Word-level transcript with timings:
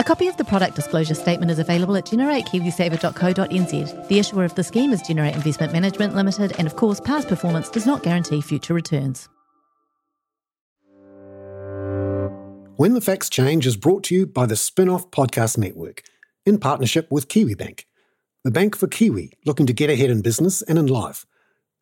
A 0.00 0.04
copy 0.04 0.28
of 0.28 0.36
the 0.36 0.44
product 0.44 0.76
disclosure 0.76 1.16
statement 1.16 1.50
is 1.50 1.58
available 1.58 1.96
at 1.96 2.06
generatekiwisaver.co.nz. 2.06 4.08
The 4.08 4.18
issuer 4.20 4.44
of 4.44 4.54
the 4.54 4.62
scheme 4.62 4.92
is 4.92 5.02
Generate 5.02 5.34
Investment 5.34 5.72
Management 5.72 6.14
Limited, 6.14 6.52
and 6.56 6.68
of 6.68 6.76
course, 6.76 7.00
past 7.00 7.26
performance 7.26 7.68
does 7.68 7.84
not 7.84 8.04
guarantee 8.04 8.40
future 8.40 8.74
returns. 8.74 9.28
When 12.76 12.94
the 12.94 13.00
Facts 13.00 13.28
Change 13.28 13.66
is 13.66 13.76
brought 13.76 14.04
to 14.04 14.14
you 14.14 14.24
by 14.24 14.46
the 14.46 14.54
Spinoff 14.54 15.10
Podcast 15.10 15.58
Network 15.58 16.04
in 16.46 16.58
partnership 16.58 17.10
with 17.10 17.26
KiwiBank, 17.26 17.82
the 18.44 18.52
bank 18.52 18.76
for 18.76 18.86
Kiwi 18.86 19.32
looking 19.44 19.66
to 19.66 19.72
get 19.72 19.90
ahead 19.90 20.10
in 20.10 20.22
business 20.22 20.62
and 20.62 20.78
in 20.78 20.86
life. 20.86 21.26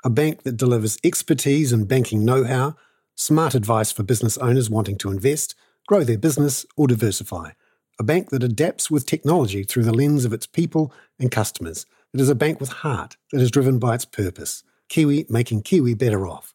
A 0.04 0.08
bank 0.08 0.44
that 0.44 0.56
delivers 0.56 0.96
expertise 1.04 1.70
and 1.70 1.86
banking 1.86 2.24
know 2.24 2.44
how, 2.44 2.76
smart 3.14 3.54
advice 3.54 3.92
for 3.92 4.04
business 4.04 4.38
owners 4.38 4.70
wanting 4.70 4.96
to 4.96 5.10
invest, 5.10 5.54
grow 5.86 6.02
their 6.02 6.16
business, 6.16 6.64
or 6.78 6.86
diversify 6.86 7.50
a 7.98 8.04
bank 8.04 8.30
that 8.30 8.42
adapts 8.42 8.90
with 8.90 9.06
technology 9.06 9.62
through 9.64 9.84
the 9.84 9.94
lens 9.94 10.24
of 10.24 10.32
its 10.32 10.46
people 10.46 10.92
and 11.18 11.30
customers. 11.30 11.86
It 12.12 12.20
is 12.20 12.28
a 12.28 12.34
bank 12.34 12.60
with 12.60 12.68
heart 12.68 13.16
that 13.32 13.40
is 13.40 13.50
driven 13.50 13.78
by 13.78 13.94
its 13.94 14.04
purpose. 14.04 14.62
Kiwi 14.88 15.26
making 15.30 15.62
Kiwi 15.62 15.94
better 15.94 16.26
off. 16.26 16.52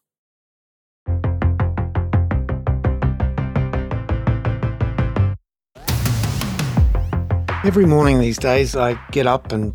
Every 7.64 7.86
morning 7.86 8.20
these 8.20 8.38
days, 8.38 8.74
I 8.74 8.98
get 9.10 9.26
up 9.26 9.52
and 9.52 9.72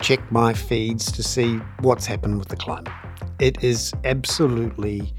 check 0.00 0.30
my 0.30 0.54
feeds 0.54 1.10
to 1.12 1.22
see 1.22 1.56
what's 1.80 2.06
happened 2.06 2.38
with 2.38 2.48
the 2.48 2.56
climate. 2.56 2.92
It 3.38 3.62
is 3.62 3.92
absolutely 4.04 5.14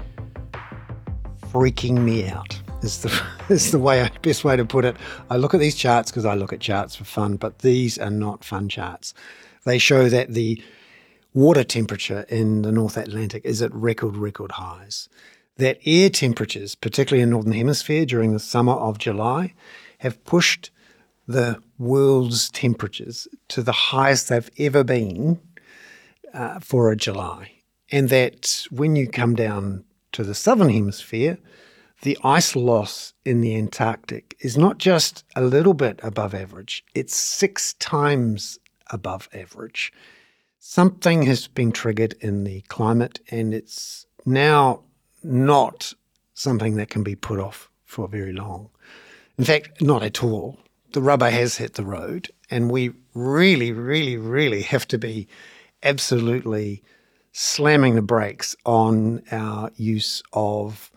freaking 1.52 2.02
me 2.04 2.28
out 2.28 2.59
is 2.82 3.02
the 3.02 3.22
is 3.48 3.70
the 3.70 3.78
way 3.78 4.08
best 4.22 4.44
way 4.44 4.56
to 4.56 4.64
put 4.64 4.84
it. 4.84 4.96
I 5.28 5.36
look 5.36 5.54
at 5.54 5.60
these 5.60 5.76
charts 5.76 6.10
because 6.10 6.24
I 6.24 6.34
look 6.34 6.52
at 6.52 6.60
charts 6.60 6.96
for 6.96 7.04
fun, 7.04 7.36
but 7.36 7.60
these 7.60 7.98
are 7.98 8.10
not 8.10 8.44
fun 8.44 8.68
charts. 8.68 9.14
They 9.64 9.78
show 9.78 10.08
that 10.08 10.34
the 10.34 10.62
water 11.34 11.64
temperature 11.64 12.24
in 12.28 12.62
the 12.62 12.72
North 12.72 12.96
Atlantic 12.96 13.44
is 13.44 13.62
at 13.62 13.74
record 13.74 14.16
record 14.16 14.52
highs. 14.52 15.08
That 15.56 15.78
air 15.84 16.08
temperatures, 16.08 16.74
particularly 16.74 17.22
in 17.22 17.30
northern 17.30 17.52
hemisphere 17.52 18.06
during 18.06 18.32
the 18.32 18.40
summer 18.40 18.72
of 18.72 18.98
July, 18.98 19.54
have 19.98 20.24
pushed 20.24 20.70
the 21.28 21.62
world's 21.78 22.50
temperatures 22.50 23.28
to 23.48 23.62
the 23.62 23.72
highest 23.72 24.28
they've 24.28 24.50
ever 24.58 24.82
been 24.82 25.38
uh, 26.32 26.58
for 26.60 26.90
a 26.90 26.96
July. 26.96 27.52
And 27.92 28.08
that 28.08 28.66
when 28.70 28.96
you 28.96 29.06
come 29.06 29.34
down 29.34 29.84
to 30.12 30.24
the 30.24 30.34
southern 30.34 30.70
hemisphere, 30.70 31.38
the 32.02 32.18
ice 32.24 32.56
loss 32.56 33.12
in 33.24 33.40
the 33.40 33.56
Antarctic 33.56 34.36
is 34.40 34.56
not 34.56 34.78
just 34.78 35.24
a 35.36 35.42
little 35.42 35.74
bit 35.74 36.00
above 36.02 36.34
average, 36.34 36.84
it's 36.94 37.14
six 37.14 37.74
times 37.74 38.58
above 38.90 39.28
average. 39.34 39.92
Something 40.58 41.22
has 41.22 41.46
been 41.46 41.72
triggered 41.72 42.14
in 42.20 42.44
the 42.44 42.62
climate, 42.62 43.20
and 43.30 43.52
it's 43.54 44.06
now 44.24 44.82
not 45.22 45.92
something 46.34 46.76
that 46.76 46.90
can 46.90 47.02
be 47.02 47.14
put 47.14 47.38
off 47.38 47.70
for 47.84 48.08
very 48.08 48.32
long. 48.32 48.70
In 49.38 49.44
fact, 49.44 49.80
not 49.82 50.02
at 50.02 50.22
all. 50.22 50.58
The 50.92 51.00
rubber 51.00 51.30
has 51.30 51.56
hit 51.56 51.74
the 51.74 51.84
road, 51.84 52.30
and 52.50 52.70
we 52.70 52.92
really, 53.14 53.72
really, 53.72 54.16
really 54.16 54.62
have 54.62 54.88
to 54.88 54.98
be 54.98 55.28
absolutely 55.82 56.82
slamming 57.32 57.94
the 57.94 58.02
brakes 58.02 58.56
on 58.64 59.22
our 59.30 59.70
use 59.76 60.22
of 60.32 60.90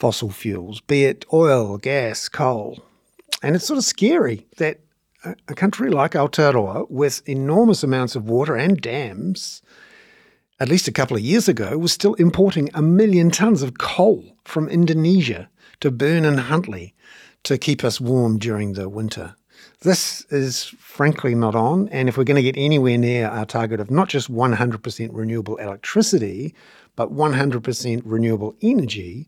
fossil 0.00 0.30
fuels, 0.30 0.80
be 0.80 1.04
it 1.04 1.24
oil, 1.32 1.78
gas, 1.78 2.28
coal. 2.28 2.82
And 3.42 3.54
it's 3.54 3.66
sort 3.66 3.78
of 3.78 3.84
scary 3.84 4.46
that 4.56 4.80
a 5.24 5.54
country 5.54 5.90
like 5.90 6.12
Aotearoa, 6.12 6.90
with 6.90 7.22
enormous 7.28 7.82
amounts 7.82 8.16
of 8.16 8.28
water 8.28 8.56
and 8.56 8.80
dams, 8.80 9.60
at 10.58 10.68
least 10.68 10.88
a 10.88 10.92
couple 10.92 11.16
of 11.16 11.22
years 11.22 11.48
ago, 11.48 11.76
was 11.76 11.92
still 11.92 12.14
importing 12.14 12.70
a 12.74 12.82
million 12.82 13.30
tons 13.30 13.62
of 13.62 13.78
coal 13.78 14.36
from 14.44 14.68
Indonesia 14.68 15.48
to 15.80 15.90
burn 15.90 16.24
in 16.24 16.38
Huntly 16.38 16.94
to 17.42 17.58
keep 17.58 17.84
us 17.84 18.00
warm 18.00 18.38
during 18.38 18.72
the 18.72 18.88
winter. 18.88 19.34
This 19.82 20.26
is 20.30 20.64
frankly 20.78 21.34
not 21.34 21.54
on. 21.54 21.88
And 21.88 22.08
if 22.08 22.16
we're 22.16 22.24
going 22.24 22.36
to 22.36 22.42
get 22.42 22.56
anywhere 22.58 22.98
near 22.98 23.28
our 23.28 23.46
target 23.46 23.80
of 23.80 23.90
not 23.90 24.08
just 24.08 24.30
100% 24.30 25.10
renewable 25.12 25.56
electricity, 25.56 26.54
but 26.96 27.12
100% 27.12 28.02
renewable 28.04 28.54
energy, 28.60 29.26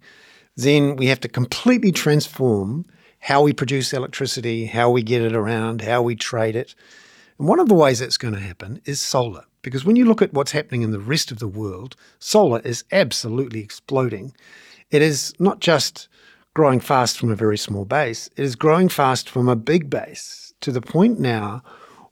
then 0.56 0.96
we 0.96 1.06
have 1.06 1.20
to 1.20 1.28
completely 1.28 1.92
transform 1.92 2.84
how 3.20 3.42
we 3.42 3.52
produce 3.52 3.92
electricity, 3.92 4.66
how 4.66 4.90
we 4.90 5.02
get 5.02 5.22
it 5.22 5.34
around, 5.34 5.82
how 5.82 6.02
we 6.02 6.16
trade 6.16 6.56
it. 6.56 6.74
And 7.38 7.48
one 7.48 7.60
of 7.60 7.68
the 7.68 7.74
ways 7.74 8.00
that's 8.00 8.18
going 8.18 8.34
to 8.34 8.40
happen 8.40 8.80
is 8.84 9.00
solar. 9.00 9.44
Because 9.62 9.84
when 9.84 9.96
you 9.96 10.04
look 10.04 10.20
at 10.20 10.32
what's 10.32 10.52
happening 10.52 10.82
in 10.82 10.90
the 10.90 10.98
rest 10.98 11.30
of 11.30 11.38
the 11.38 11.48
world, 11.48 11.94
solar 12.18 12.60
is 12.60 12.84
absolutely 12.90 13.60
exploding. 13.60 14.34
It 14.90 15.02
is 15.02 15.32
not 15.38 15.60
just 15.60 16.08
growing 16.54 16.80
fast 16.80 17.18
from 17.18 17.30
a 17.30 17.36
very 17.36 17.56
small 17.56 17.84
base, 17.84 18.28
it 18.36 18.44
is 18.44 18.56
growing 18.56 18.88
fast 18.88 19.30
from 19.30 19.48
a 19.48 19.56
big 19.56 19.88
base 19.88 20.52
to 20.60 20.70
the 20.70 20.82
point 20.82 21.18
now 21.18 21.62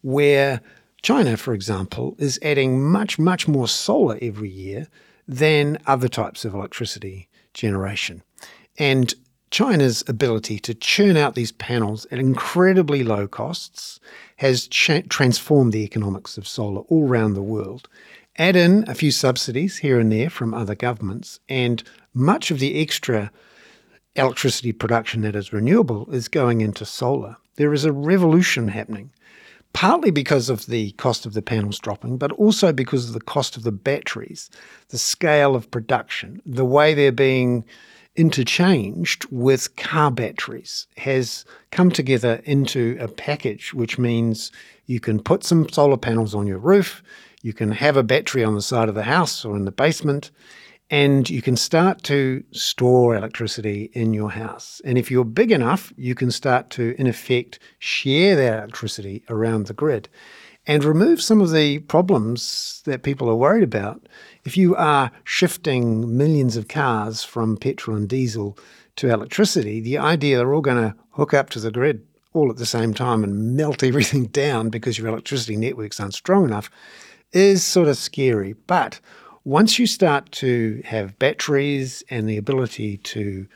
where 0.01 0.61
China, 1.03 1.37
for 1.37 1.53
example, 1.55 2.15
is 2.19 2.39
adding 2.43 2.83
much, 2.83 3.19
much 3.19 3.47
more 3.49 3.69
solar 3.69 4.19
every 4.23 4.49
year 4.49 4.87
than 5.27 5.79
other 5.87 6.09
types 6.09 6.45
of 6.45 6.55
electricity 6.55 7.29
generation. 7.53 8.23
And 8.81 9.15
China's 9.51 10.03
ability 10.09 10.59
to 10.61 10.73
churn 10.73 11.19
out 11.19 11.35
these 11.35 11.53
panels 11.53 12.07
at 12.11 12.19
incredibly 12.19 13.05
low 13.05 13.29
costs 13.29 14.01
has 14.37 14.67
cha- 14.67 15.03
transformed 15.11 15.75
the 15.75 15.85
economics 15.85 16.39
of 16.39 16.49
solar 16.49 16.81
all 16.89 17.07
around 17.07 17.35
the 17.35 17.43
world. 17.43 17.91
Add 18.39 18.57
in 18.57 18.89
a 18.89 18.95
few 18.95 19.11
subsidies 19.11 19.79
here 19.79 20.01
and 20.01 20.11
there 20.11 20.31
from 20.31 20.55
other 20.55 20.75
governments, 20.75 21.41
and 21.47 21.83
much 22.15 22.51
of 22.51 22.59
the 22.59 22.81
extra 22.81 23.31
electricity 24.17 24.73
production 24.73 25.21
that 25.23 25.37
is 25.37 25.53
renewable 25.53 26.11
is 26.11 26.29
going 26.29 26.63
into 26.63 26.87
solar. 26.87 27.37
There 27.57 27.75
is 27.75 27.85
a 27.85 27.93
revolution 27.93 28.69
happening, 28.69 29.11
partly 29.75 30.11
because 30.11 30.49
of 30.49 30.65
the 30.65 30.93
cost 30.93 31.27
of 31.27 31.35
the 31.35 31.43
panels 31.43 31.79
dropping, 31.79 32.17
but 32.17 32.33
also 32.33 32.73
because 32.73 33.09
of 33.09 33.13
the 33.13 33.21
cost 33.21 33.59
of 33.59 33.63
the 33.63 33.73
batteries, 33.73 34.49
the 34.89 34.97
scale 34.97 35.55
of 35.55 35.71
production, 35.71 36.41
the 36.47 36.65
way 36.65 36.95
they're 36.95 37.13
being 37.13 37.67
interchanged 38.17 39.27
with 39.31 39.77
car 39.77 40.11
batteries 40.11 40.87
has 40.97 41.45
come 41.71 41.91
together 41.91 42.41
into 42.45 42.97
a 43.01 43.09
package, 43.09 43.73
which 43.73 43.99
means 43.99 44.51
you 44.87 45.01
can 45.01 45.23
put 45.23 45.45
some 45.45 45.69
solar 45.69 45.97
panels 45.97 46.35
on 46.35 46.47
your 46.47 46.59
roof, 46.59 47.03
you 47.43 47.53
can 47.53 47.73
have 47.73 47.97
a 47.97 48.03
battery 48.03 48.45
on 48.45 48.55
the 48.55 48.63
side 48.63 48.89
of 48.89 48.95
the 48.95 49.05
house 49.05 49.45
or 49.45 49.57
in 49.57 49.65
the 49.65 49.73
basement, 49.73 50.31
and 50.91 51.31
you 51.31 51.41
can 51.41 51.57
start 51.57 52.03
to 52.03 52.43
store 52.51 53.15
electricity 53.15 53.91
in 53.93 54.13
your 54.13 54.31
house. 54.31 54.83
And 54.85 54.99
if 54.99 55.11
you're 55.11 55.25
big 55.25 55.53
enough, 55.53 55.93
you 55.97 56.17
can 56.17 56.33
start 56.33 56.69
to, 56.71 56.97
in 56.99 57.07
effect, 57.07 57.61
share 57.79 58.35
that 58.35 58.59
electricity 58.59 59.23
around 59.29 59.67
the 59.67 59.75
grid 59.75 60.09
and 60.67 60.85
remove 60.85 61.23
some 61.23 61.41
of 61.41 61.53
the 61.53 61.79
problems 61.81 62.83
that 62.85 63.03
people 63.03 63.29
are 63.29 63.37
worried 63.37 63.63
about 63.63 64.07
if 64.45 64.57
you 64.57 64.75
are 64.77 65.11
shifting 65.25 66.17
millions 66.17 66.57
of 66.57 66.69
cars 66.69 67.23
from 67.23 67.57
petrol 67.57 67.97
and 67.97 68.09
diesel 68.09 68.57
to 68.97 69.11
electricity, 69.11 69.81
the 69.81 69.99
idea 69.99 70.39
they're 70.39 70.55
all 70.55 70.61
going 70.61 70.91
to 70.91 70.97
hook 71.11 71.35
up 71.35 71.51
to 71.51 71.61
the 71.61 71.71
grid 71.71 72.07
all 72.33 72.51
at 72.51 72.57
the 72.57 72.67
same 72.67 72.95
time 72.95 73.25
and 73.25 73.57
melt 73.57 73.83
everything 73.83 74.27
down 74.27 74.71
because 74.71 74.99
your 74.99 75.09
electricity 75.09 75.57
networks 75.57 76.01
aren't 76.01 76.15
strong 76.15 76.45
enough 76.45 76.71
is 77.33 77.63
sort 77.63 77.89
of 77.89 77.97
scary. 77.97 78.55
But 78.67 79.01
once 79.45 79.79
you 79.79 79.87
start 79.87 80.31
to 80.33 80.83
have 80.85 81.19
batteries 81.19 82.03
and 82.11 82.29
the 82.29 82.37
ability 82.37 82.99
to 82.99 83.47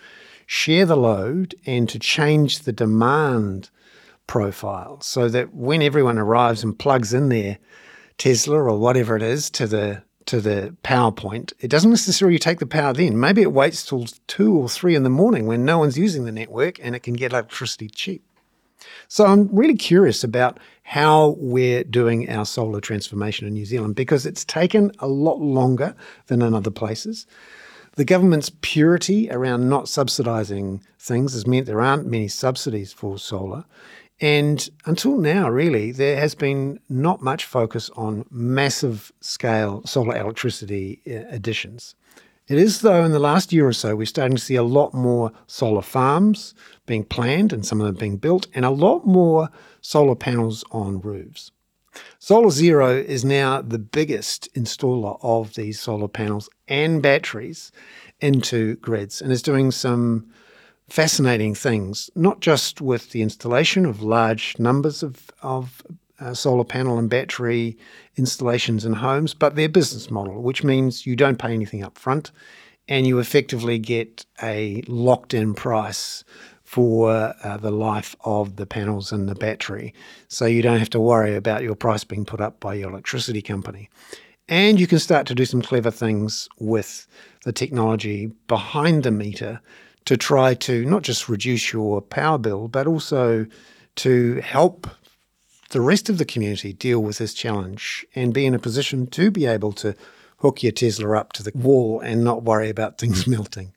share 0.47 0.87
the 0.87 0.97
load 0.97 1.55
and 1.67 1.89
to 1.89 1.99
change 1.99 2.61
the 2.61 2.73
demand 2.73 3.71
profile 4.27 5.01
so 5.01 5.29
that 5.29 5.55
when 5.55 5.83
everyone 5.83 6.19
arrives 6.19 6.63
and 6.63 6.79
plugs 6.79 7.13
in 7.13 7.29
their 7.29 7.59
Tesla 8.17 8.63
or 8.63 8.79
whatever 8.79 9.17
it 9.17 9.23
is 9.23 9.51
to 9.51 9.67
the 9.67 10.03
to 10.27 10.41
the 10.41 10.75
power 10.83 11.13
point, 11.13 11.53
it 11.61 11.69
doesn't 11.69 11.91
necessarily 11.91 12.39
take 12.39 12.59
the 12.59 12.67
power 12.67 12.93
then. 12.93 13.19
Maybe 13.19 13.43
it 13.43 13.53
waits 13.53 13.85
till 13.85 14.07
two 14.27 14.55
or 14.57 14.69
three 14.69 14.95
in 14.95 15.03
the 15.03 15.11
morning 15.11 15.47
when 15.47 15.65
no 15.65 15.79
one's 15.79 15.99
using 15.99 16.25
the 16.25 16.33
network 16.33 16.79
and 16.85 16.95
it 16.95 17.03
can 17.03 17.15
get 17.15 17.33
electricity 17.33 17.89
cheap. 17.89 18.25
So 19.09 19.27
I'm 19.27 19.49
really 19.55 19.77
curious 19.77 20.25
about 20.25 20.59
how 20.83 21.37
we're 21.39 21.85
doing 21.85 22.29
our 22.29 22.45
solar 22.45 22.81
transformation 22.81 23.47
in 23.47 23.55
New 23.55 23.65
Zealand 23.65 23.95
because 23.95 24.27
it's 24.27 24.45
taken 24.45 24.93
a 24.99 25.07
lot 25.07 25.41
longer 25.41 25.95
than 26.27 26.43
in 26.43 26.55
other 26.55 26.71
places. 26.71 27.27
The 27.97 28.05
government's 28.05 28.51
purity 28.61 29.31
around 29.31 29.69
not 29.69 29.85
subsidising 29.85 30.81
things 30.99 31.33
has 31.35 31.47
meant 31.47 31.67
there 31.67 31.81
aren't 31.81 32.07
many 32.07 32.29
subsidies 32.29 32.93
for 32.93 33.19
solar. 33.19 33.65
And 34.25 34.71
until 34.87 35.19
now, 35.19 35.51
really, 35.51 35.93
there 35.93 36.17
has 36.17 36.35
been 36.35 36.81
not 36.89 37.21
much 37.21 37.45
focus 37.45 37.91
on 37.91 38.25
massive 38.31 39.13
scale 39.21 39.83
solar 39.85 40.17
electricity 40.17 41.03
uh, 41.07 41.29
additions. 41.29 41.95
It 42.49 42.57
is, 42.57 42.81
though, 42.81 43.05
in 43.05 43.13
the 43.13 43.19
last 43.19 43.53
year 43.53 43.69
or 43.69 43.75
so, 43.75 43.95
we're 43.95 44.07
starting 44.07 44.39
to 44.39 44.43
see 44.43 44.55
a 44.55 44.63
lot 44.63 44.95
more 44.95 45.31
solar 45.47 45.83
farms 45.83 46.55
being 46.87 47.05
planned 47.05 47.53
and 47.53 47.67
some 47.67 47.83
of 47.83 47.87
them 47.87 47.97
being 47.97 48.17
built, 48.17 48.47
and 48.55 48.65
a 48.65 48.71
lot 48.71 49.05
more 49.07 49.51
solar 49.83 50.15
panels 50.15 50.65
on 50.71 51.03
roofs. 51.03 51.51
Solar 52.19 52.49
Zero 52.49 52.97
is 52.97 53.27
now 53.27 53.61
the 53.61 53.79
biggest 53.79 54.49
installer 54.55 55.19
of 55.21 55.53
these 55.53 55.79
solar 55.79 56.09
panels 56.09 56.49
and 56.67 57.03
batteries 57.03 57.73
into 58.23 58.77
grids 58.77 59.21
and 59.21 59.31
is 59.31 59.43
doing 59.43 59.71
some 59.71 60.31
fascinating 60.89 61.55
things, 61.55 62.11
not 62.15 62.41
just 62.41 62.81
with 62.81 63.11
the 63.11 63.23
installation 63.23 63.87
of 63.87 64.03
large 64.03 64.59
numbers 64.59 65.03
of, 65.03 65.31
of 65.43 65.83
uh, 66.21 66.35
solar 66.35 66.65
panel 66.65 66.99
and 66.99 67.11
battery 67.11 67.77
installations 68.17 68.85
in 68.85 68.93
homes, 68.93 69.35
but 69.35 69.57
their 69.57 69.69
business 69.69 70.11
model, 70.11 70.43
which 70.43 70.63
means 70.63 71.07
you 71.07 71.17
don't 71.17 71.39
pay 71.39 71.53
anything 71.53 71.83
up 71.83 71.99
front 71.99 72.31
and 72.87 73.07
you 73.07 73.19
effectively 73.19 73.79
get 73.79 74.27
a 74.43 74.83
locked 74.87 75.33
in 75.35 75.55
price 75.55 76.23
for 76.63 77.35
uh, 77.43 77.57
the 77.57 77.71
life 77.71 78.17
of 78.25 78.57
the 78.57 78.67
panels 78.67 79.13
and 79.13 79.29
the 79.29 79.35
battery. 79.35 79.95
So 80.29 80.47
you 80.47 80.63
don't 80.63 80.79
have 80.79 80.91
to 80.91 81.01
worry 81.01 81.35
about 81.35 81.63
your 81.63 81.75
price 81.75 82.05
being 82.05 82.25
put 82.25 82.41
up 82.41 82.61
by 82.61 82.75
your 82.75 82.91
electricity 82.91 83.43
company. 83.43 83.89
And 84.49 84.79
you 84.79 84.87
can 84.87 84.99
start 84.99 85.27
to 85.29 85.35
do 85.35 85.47
some 85.47 85.63
clever 85.63 85.91
things 85.91 86.49
with 86.59 87.07
the 87.45 87.53
technology 87.53 88.27
behind 88.49 89.03
the 89.03 89.11
meter 89.11 89.61
to 90.05 90.17
try 90.17 90.55
to 90.55 90.85
not 90.85 91.03
just 91.03 91.29
reduce 91.29 91.73
your 91.73 92.01
power 92.01 92.39
bill, 92.39 92.69
but 92.69 92.87
also 92.87 93.47
to 93.97 94.41
help 94.41 94.87
the 95.71 95.81
rest 95.81 96.09
of 96.09 96.19
the 96.19 96.25
community 96.25 96.73
deal 96.73 97.03
with 97.03 97.19
this 97.19 97.35
challenge 97.35 98.07
and 98.15 98.35
be 98.35 98.47
in 98.47 98.55
a 98.55 98.59
position 98.59 99.07
to 99.09 99.31
be 99.31 99.47
able 99.47 99.73
to 99.73 99.95
hook 100.39 100.63
your 100.63 100.73
Tesla 100.73 101.17
up 101.19 101.33
to 101.33 101.43
the 101.43 101.53
wall 101.55 102.01
and 102.01 102.23
not 102.23 102.43
worry 102.43 102.69
about 102.69 102.99
things 102.99 103.27
melting. 103.27 103.73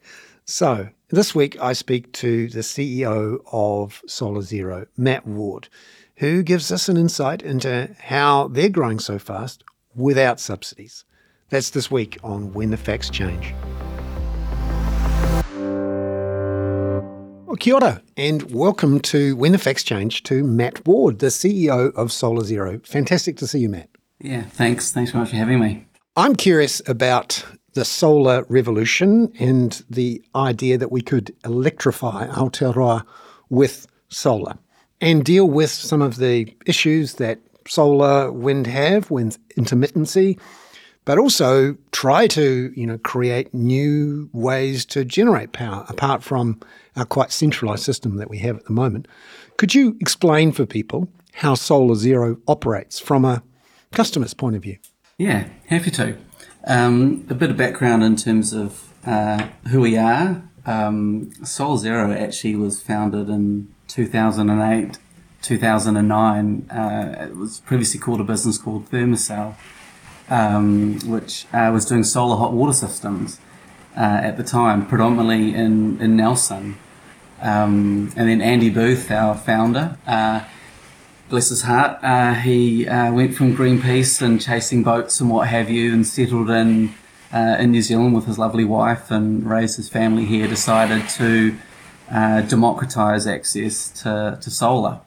So, 0.45 0.89
this 1.09 1.33
week 1.33 1.59
I 1.62 1.74
speak 1.74 2.12
to 2.13 2.50
the 2.50 2.59
CEO 2.59 3.39
of 3.51 4.01
Solar 4.07 4.41
Zero, 4.41 4.88
Matt 4.97 5.25
Ward, 5.25 5.69
who 6.18 6.44
gives 6.44 6.71
us 6.71 6.89
an 6.89 6.97
insight 6.97 7.41
into 7.41 7.95
how 8.00 8.50
they're 8.50 8.69
growing 8.69 9.00
so 9.00 9.18
fast 9.19 9.63
without 9.95 10.39
subsidies. 10.39 11.06
That's 11.50 11.69
this 11.69 11.89
week 11.89 12.18
on 12.23 12.53
When 12.53 12.71
the 12.71 12.77
Facts 12.77 13.09
Change. 13.09 13.53
Well, 17.47 17.55
kia 17.55 17.75
ora, 17.75 18.01
and 18.17 18.51
welcome 18.51 18.99
to 18.99 19.33
When 19.38 19.53
the 19.53 19.57
Facts 19.57 19.81
Change 19.81 20.23
to 20.23 20.44
Matt 20.44 20.85
Ward, 20.85 21.19
the 21.19 21.27
CEO 21.27 21.95
of 21.95 22.11
Solar 22.11 22.44
Zero. 22.44 22.81
Fantastic 22.83 23.38
to 23.38 23.47
see 23.47 23.59
you, 23.59 23.69
Matt. 23.69 23.89
Yeah, 24.19 24.41
thanks. 24.41 24.91
Thanks 24.91 25.11
very 25.11 25.21
much 25.21 25.29
for 25.29 25.38
having 25.38 25.61
me. 25.61 25.85
I'm 26.17 26.35
curious 26.35 26.81
about 26.89 27.45
the 27.71 27.85
solar 27.85 28.45
revolution 28.49 29.31
and 29.39 29.81
the 29.89 30.21
idea 30.35 30.77
that 30.77 30.91
we 30.91 30.99
could 30.99 31.33
electrify 31.45 32.27
Aotearoa 32.27 33.05
with 33.49 33.88
solar 34.09 34.57
and 34.99 35.23
deal 35.23 35.47
with 35.47 35.71
some 35.71 36.01
of 36.01 36.17
the 36.17 36.53
issues 36.65 37.13
that 37.13 37.39
solar 37.65 38.29
wind 38.29 38.67
have, 38.67 39.09
wind 39.09 39.38
intermittency, 39.57 40.38
but 41.07 41.18
also 41.18 41.77
try 41.94 42.27
to 42.27 42.74
you 42.75 42.86
know 42.86 42.98
create 42.98 43.54
new 43.54 44.30
ways 44.33 44.86
to 44.86 45.06
generate 45.06 45.54
power 45.54 45.86
apart 45.88 46.21
from 46.21 46.59
our 46.98 47.06
quite 47.06 47.31
centralized 47.31 47.83
system 47.83 48.18
that 48.18 48.30
we 48.30 48.39
have 48.39 48.57
at 48.57 48.65
the 48.65 48.74
moment. 48.74 49.07
Could 49.56 49.74
you 49.74 49.95
explain 50.01 50.51
for 50.51 50.65
people 50.65 51.07
how 51.36 51.56
Solar 51.56 51.95
Zero 51.95 52.38
operates 52.45 53.00
from 53.00 53.24
a 53.24 53.42
customer's 53.94 54.33
point 54.33 54.57
of 54.57 54.63
view? 54.63 54.80
Yeah, 55.18 55.48
happy 55.68 55.92
to. 55.92 56.18
Um, 56.65 57.25
a 57.30 57.36
bit 57.36 57.51
of 57.51 57.57
background 57.57 58.04
in 58.04 58.18
terms 58.18 58.51
of 58.51 58.94
uh, 59.06 59.48
who 59.69 59.80
we 59.80 59.95
are. 59.95 60.44
Um, 60.65 61.31
Solar 61.45 61.77
Zero 61.77 62.12
actually 62.12 62.57
was 62.57 62.81
founded 62.81 63.30
in 63.30 63.74
2008, 63.88 64.98
2009. 65.42 66.69
Uh, 66.69 67.27
it 67.30 67.38
was 67.38 67.62
previously 67.62 67.98
called 67.98 68.19
a 68.19 68.25
business 68.25 68.57
called 68.57 68.89
Thermacell 68.89 69.56
um, 70.29 71.00
which 71.06 71.45
uh, 71.53 71.69
was 71.74 71.85
doing 71.85 72.03
solar 72.03 72.38
hot 72.38 72.53
water 72.53 72.74
systems 72.74 73.39
uh, 73.95 74.19
at 74.24 74.38
the 74.38 74.44
time, 74.44 74.85
predominantly 74.85 75.53
in, 75.53 76.00
in 76.01 76.15
Nelson. 76.15 76.77
Um, 77.41 78.12
and 78.15 78.29
then 78.29 78.41
Andy 78.41 78.69
Booth, 78.69 79.12
our 79.12 79.35
founder, 79.35 79.97
uh, 80.07 80.44
bless 81.29 81.50
his 81.50 81.63
heart, 81.63 82.00
uh, 82.03 82.33
he 82.33 82.88
uh, 82.88 83.12
went 83.12 83.35
from 83.35 83.56
Greenpeace 83.56 84.21
and 84.21 84.41
chasing 84.41 84.83
boats 84.83 85.19
and 85.19 85.29
what 85.29 85.47
have 85.47 85.69
you 85.69 85.94
and 85.94 86.06
settled 86.06 86.50
in 86.50 86.94
uh, 87.33 87.57
in 87.59 87.71
New 87.71 87.81
Zealand 87.81 88.15
with 88.15 88.25
his 88.25 88.39
lovely 88.39 88.63
wife 88.63 89.12
and 89.12 89.45
raised 89.45 89.75
his 89.75 89.89
family 89.89 90.23
here, 90.23 90.47
decided 90.47 91.09
to 91.09 91.57
democratise 92.47 93.27
access 93.27 93.89
to, 93.89 94.39
to 94.41 94.50
solar 94.50 95.01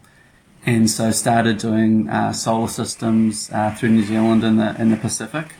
and 0.66 0.90
so 0.90 1.10
started 1.10 1.58
doing 1.58 2.08
uh, 2.08 2.32
solar 2.32 2.68
systems 2.68 3.50
uh, 3.52 3.74
through 3.74 3.90
New 3.90 4.04
Zealand 4.04 4.44
and 4.44 4.60
the 4.60 4.80
in 4.80 4.90
the 4.90 4.96
Pacific. 4.96 5.54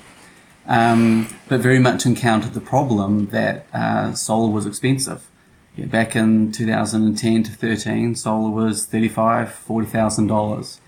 Um, 0.67 1.29
but 1.49 1.61
very 1.61 1.79
much 1.79 2.05
encountered 2.07 2.55
the 2.55 2.61
problem 2.61 3.27
that 3.29 3.67
uh, 3.73 4.13
solar 4.13 4.51
was 4.51 4.67
expensive. 4.67 5.27
Yeah, 5.75 5.87
back 5.87 6.15
in 6.15 6.53
2010 6.53 7.45
to 7.45 7.53
13, 7.53 8.15
solar 8.15 8.51
was 8.51 8.85
thirty-five, 8.87 9.51
forty 9.53 9.87
thousand 9.87 10.27
dollars, 10.27 10.81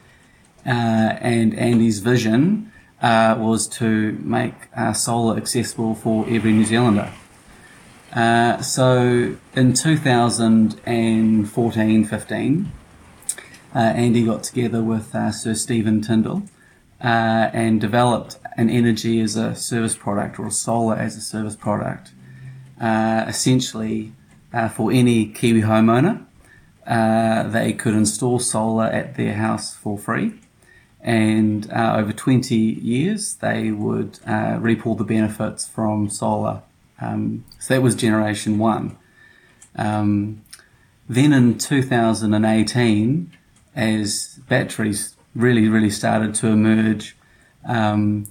uh, 0.67 0.69
and 0.69 1.59
Andy's 1.59 2.00
vision 2.00 2.70
uh, 3.00 3.37
was 3.38 3.67
to 3.69 4.12
make 4.23 4.53
uh, 4.76 4.93
solar 4.93 5.38
accessible 5.38 5.94
for 5.94 6.26
every 6.29 6.53
New 6.53 6.64
Zealander. 6.64 7.11
so 8.62 9.37
in 9.56 9.73
2014, 9.73 12.05
15 12.05 12.64
uh, 12.64 12.69
Andy 13.78 14.24
got 14.24 14.42
together 14.42 14.82
with 14.82 15.14
uh, 15.14 15.32
Sir 15.32 15.54
Stephen 15.54 16.00
Tindall 16.00 16.42
uh, 17.02 17.50
and 17.52 17.80
developed 17.80 18.38
an 18.56 18.69
energy 18.70 19.20
as 19.20 19.36
a 19.36 19.54
service 19.54 19.96
product 19.96 20.38
or 20.38 20.46
a 20.46 20.50
solar 20.50 20.96
as 20.96 21.16
a 21.16 21.20
service 21.20 21.56
product. 21.56 22.12
essentially, 22.80 24.12
for 24.75 24.92
any 24.92 25.26
Kiwi 25.26 25.62
homeowner, 25.62 26.25
they 27.52 27.73
could 27.73 27.94
install 27.94 28.38
solar 28.38 28.87
at 28.87 29.16
their 29.16 29.35
house 29.35 29.75
for 29.75 29.97
free 29.97 30.35
and 31.02 31.70
uh, 31.73 31.97
over 31.99 32.12
20 32.12 32.54
years 32.54 33.35
they 33.35 33.73
would 33.73 34.20
uh, 34.26 34.58
reap 34.61 34.87
all 34.87 34.94
the 34.94 35.04
benefits 35.04 35.66
from 35.66 36.08
solar. 36.08 36.62
Um, 37.00 37.44
so 37.58 37.75
that 37.75 37.82
was 37.82 37.97
generation 37.97 38.58
one. 38.58 38.97
Um, 39.75 40.42
then 41.08 41.32
in 41.32 41.58
2018, 41.58 43.32
as 43.75 44.41
batteries 44.49 45.17
really, 45.35 45.69
really 45.69 45.91
started 45.91 46.35
to 46.37 46.49
emerge, 46.49 47.17
um, 47.64 48.26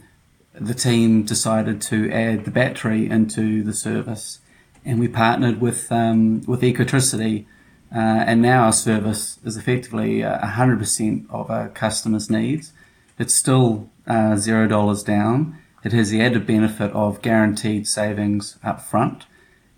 the 0.54 0.74
team 0.74 1.24
decided 1.24 1.82
to 1.82 2.12
add 2.12 2.46
the 2.46 2.52
battery 2.52 3.10
into 3.10 3.64
the 3.64 3.74
service, 3.74 4.40
and 4.84 5.00
we 5.00 5.08
partnered 5.08 5.62
with 5.62 5.92
um, 5.92 6.42
with 6.42 6.62
Ecotricity, 6.62 7.46
uh, 7.94 8.24
and 8.28 8.42
now 8.42 8.66
our 8.66 8.74
service 8.74 9.40
is 9.44 9.58
effectively 9.58 10.22
hundred 10.22 10.80
percent 10.80 11.26
of 11.30 11.50
our 11.50 11.70
customers' 11.70 12.30
needs. 12.30 12.74
It's 13.18 13.34
still 13.34 13.90
uh, 14.08 14.36
zero 14.36 14.68
dollars 14.68 15.04
down. 15.04 15.58
It 15.84 15.94
has 15.94 16.12
the 16.12 16.22
added 16.22 16.46
benefit 16.46 16.92
of 16.92 17.22
guaranteed 17.22 17.88
savings 17.88 18.58
up 18.64 18.82
front, 18.82 19.26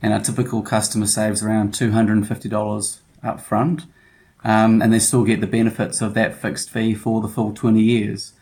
and 0.01 0.11
our 0.11 0.19
typical 0.19 0.61
customer 0.63 1.05
saves 1.05 1.43
around 1.43 1.73
two 1.73 1.91
hundred 1.91 2.17
and 2.17 2.27
fifty 2.27 2.49
dollars 2.49 3.01
up 3.21 3.39
front 3.39 3.85
um, 4.43 4.81
and 4.81 4.93
they 4.93 4.99
still 4.99 5.23
get 5.23 5.41
the 5.41 5.47
benefits 5.47 6.01
of 6.01 6.13
that 6.13 6.35
fixed 6.35 6.69
fee 6.69 6.93
for 6.93 7.21
the 7.21 7.27
full 7.27 7.53
20 7.53 7.81
years. 7.81 8.33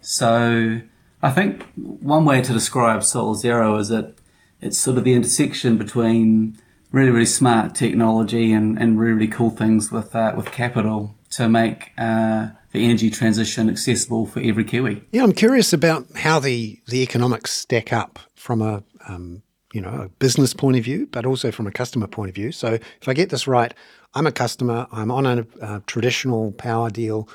So 0.00 0.80
I 1.22 1.30
think 1.30 1.64
one 1.74 2.24
way 2.24 2.40
to 2.42 2.52
describe 2.52 3.04
Solar 3.04 3.36
Zero 3.36 3.76
is 3.76 3.88
that 3.88 4.14
it's 4.60 4.78
sort 4.78 4.98
of 4.98 5.04
the 5.04 5.14
intersection 5.14 5.76
between 5.76 6.56
really, 6.90 7.10
really 7.10 7.26
smart 7.26 7.74
technology 7.74 8.52
and, 8.52 8.78
and 8.78 8.98
really, 8.98 9.12
really 9.12 9.28
cool 9.28 9.50
things 9.50 9.90
with, 9.90 10.14
uh, 10.14 10.32
with 10.36 10.46
capital 10.52 11.14
to 11.30 11.48
make 11.48 11.92
uh, 11.98 12.48
the 12.72 12.84
energy 12.84 13.10
transition 13.10 13.68
accessible 13.68 14.26
for 14.26 14.40
every 14.40 14.64
Kiwi. 14.64 15.02
Yeah, 15.12 15.22
I'm 15.22 15.32
curious 15.32 15.72
about 15.72 16.06
how 16.16 16.38
the, 16.38 16.78
the 16.86 17.02
economics 17.02 17.52
stack 17.52 17.92
up 17.92 18.18
from 18.34 18.62
a 18.62 18.82
um, 19.08 19.42
you 19.72 19.80
know 19.80 20.02
a 20.02 20.08
business 20.08 20.54
point 20.54 20.76
of 20.76 20.84
view, 20.84 21.08
but 21.10 21.26
also 21.26 21.50
from 21.50 21.66
a 21.66 21.72
customer 21.72 22.06
point 22.06 22.28
of 22.28 22.34
view. 22.34 22.52
So 22.52 22.74
if 22.74 23.08
I 23.08 23.14
get 23.14 23.30
this 23.30 23.46
right, 23.46 23.74
I'm 24.14 24.26
a 24.26 24.32
customer. 24.32 24.86
I'm 24.92 25.10
on 25.10 25.26
a, 25.26 25.46
a 25.60 25.80
traditional 25.86 26.52
power 26.52 26.90
deal. 26.90 27.28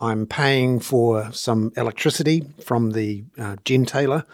I'm 0.00 0.26
paying 0.26 0.80
for 0.80 1.30
some 1.32 1.72
electricity 1.76 2.42
from 2.64 2.92
the 2.92 3.24
uh, 3.38 3.56
gentailer, 3.64 4.24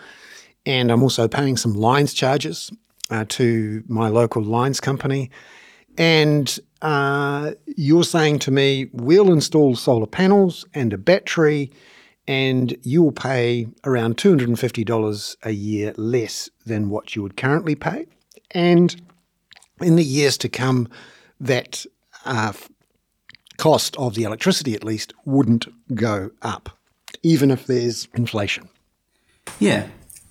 and 0.65 0.91
I'm 0.91 1.03
also 1.03 1.29
paying 1.29 1.57
some 1.57 1.75
lines 1.75 2.15
charges 2.15 2.71
uh, 3.11 3.25
to 3.31 3.83
my 3.89 4.09
local 4.09 4.43
lines 4.43 4.81
company. 4.81 5.31
And 5.99 6.59
uh, 6.81 7.53
you're 7.67 8.05
saying 8.05 8.39
to 8.41 8.51
me, 8.51 8.89
we'll 8.93 9.33
install 9.33 9.77
solar 9.77 10.07
panels 10.07 10.65
and 10.73 10.93
a 10.93 10.99
battery, 10.99 11.73
and 12.27 12.77
you'll 12.83 13.13
pay 13.13 13.67
around 13.85 14.17
$250 14.17 15.37
a 15.43 15.51
year 15.51 15.93
less 15.97 16.49
than 16.65 16.89
what 16.89 17.17
you 17.17 17.23
would 17.23 17.37
currently 17.37 17.75
pay. 17.75 18.07
And 18.53 19.01
in 19.81 19.97
the 19.97 20.05
years 20.05 20.39
to 20.39 20.49
come, 20.49 20.89
that 21.41 21.85
uh, 22.25 22.53
cost 23.57 23.97
of 23.97 24.15
the 24.15 24.25
electricity, 24.25 24.75
at 24.75 24.85
least, 24.85 25.13
wouldn't 25.25 25.67
go 25.95 26.31
up, 26.43 26.79
even 27.23 27.51
if 27.51 27.67
there's 27.67 28.09
inflation. 28.15 28.69
Yeah. 29.59 29.89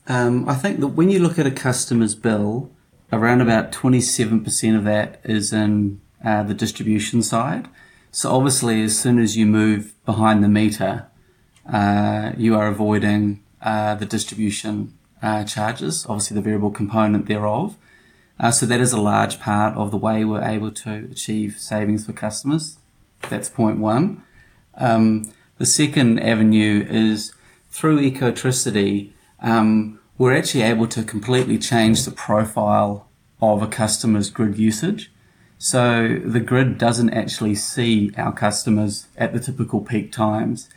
Um, 0.08 0.48
I 0.48 0.56
think 0.56 0.80
that 0.80 0.88
when 0.88 1.10
you 1.10 1.20
look 1.20 1.38
at 1.38 1.46
a 1.46 1.52
customer's 1.52 2.16
bill, 2.16 2.72
around 3.12 3.42
about 3.42 3.72
27% 3.72 4.78
of 4.78 4.84
that 4.84 5.20
is 5.24 5.52
in 5.52 6.02
uh, 6.24 6.44
the 6.44 6.54
distribution 6.54 7.22
side. 7.22 7.68
So 8.12 8.32
obviously, 8.32 8.82
as 8.84 8.98
soon 8.98 9.20
as 9.20 9.38
you 9.38 9.46
move 9.46 9.94
behind 10.06 10.44
the 10.44 10.48
meter, 10.48 11.08
uh, 11.72 12.32
you 12.38 12.56
are 12.56 12.68
avoiding 12.68 13.44
uh, 13.62 13.96
the 13.96 14.06
distribution 14.06 14.98
uh, 15.22 15.44
charges, 15.44 16.06
obviously 16.08 16.36
the 16.36 16.42
variable 16.42 16.72
component 16.72 17.28
thereof. 17.28 17.76
Uh, 18.40 18.52
so 18.52 18.66
that 18.66 18.80
is 18.80 18.94
a 18.94 19.02
large 19.02 19.40
part 19.40 19.76
of 19.76 19.92
the 19.92 19.98
way 19.98 20.24
we're 20.24 20.42
able 20.42 20.72
to 20.72 21.08
achieve 21.12 21.58
savings 21.60 22.06
for 22.06 22.14
customers. 22.14 22.78
That's 23.30 23.50
point 23.50 23.80
one. 23.80 24.24
Um, 24.76 25.34
the 25.58 25.66
second 25.66 26.20
avenue 26.20 26.86
is 26.90 27.34
through 27.70 28.00
Ecotricity, 28.00 29.12
um, 29.42 30.00
we're 30.18 30.36
actually 30.36 30.64
able 30.64 30.88
to 30.88 31.04
completely 31.04 31.58
change 31.58 32.04
the 32.04 32.12
profile 32.12 33.08
of 33.42 33.62
a 33.62 33.68
customer's 33.68 34.30
grid 34.30 34.58
usage. 34.58 35.12
So 35.58 36.20
the 36.24 36.40
grid 36.40 36.78
doesn't 36.78 37.10
actually 37.12 37.56
see 37.56 38.12
our 38.18 38.32
customers 38.32 39.08
at 39.18 39.34
the 39.34 39.40
typical 39.40 39.82
peak 39.82 40.12
times. 40.12 40.70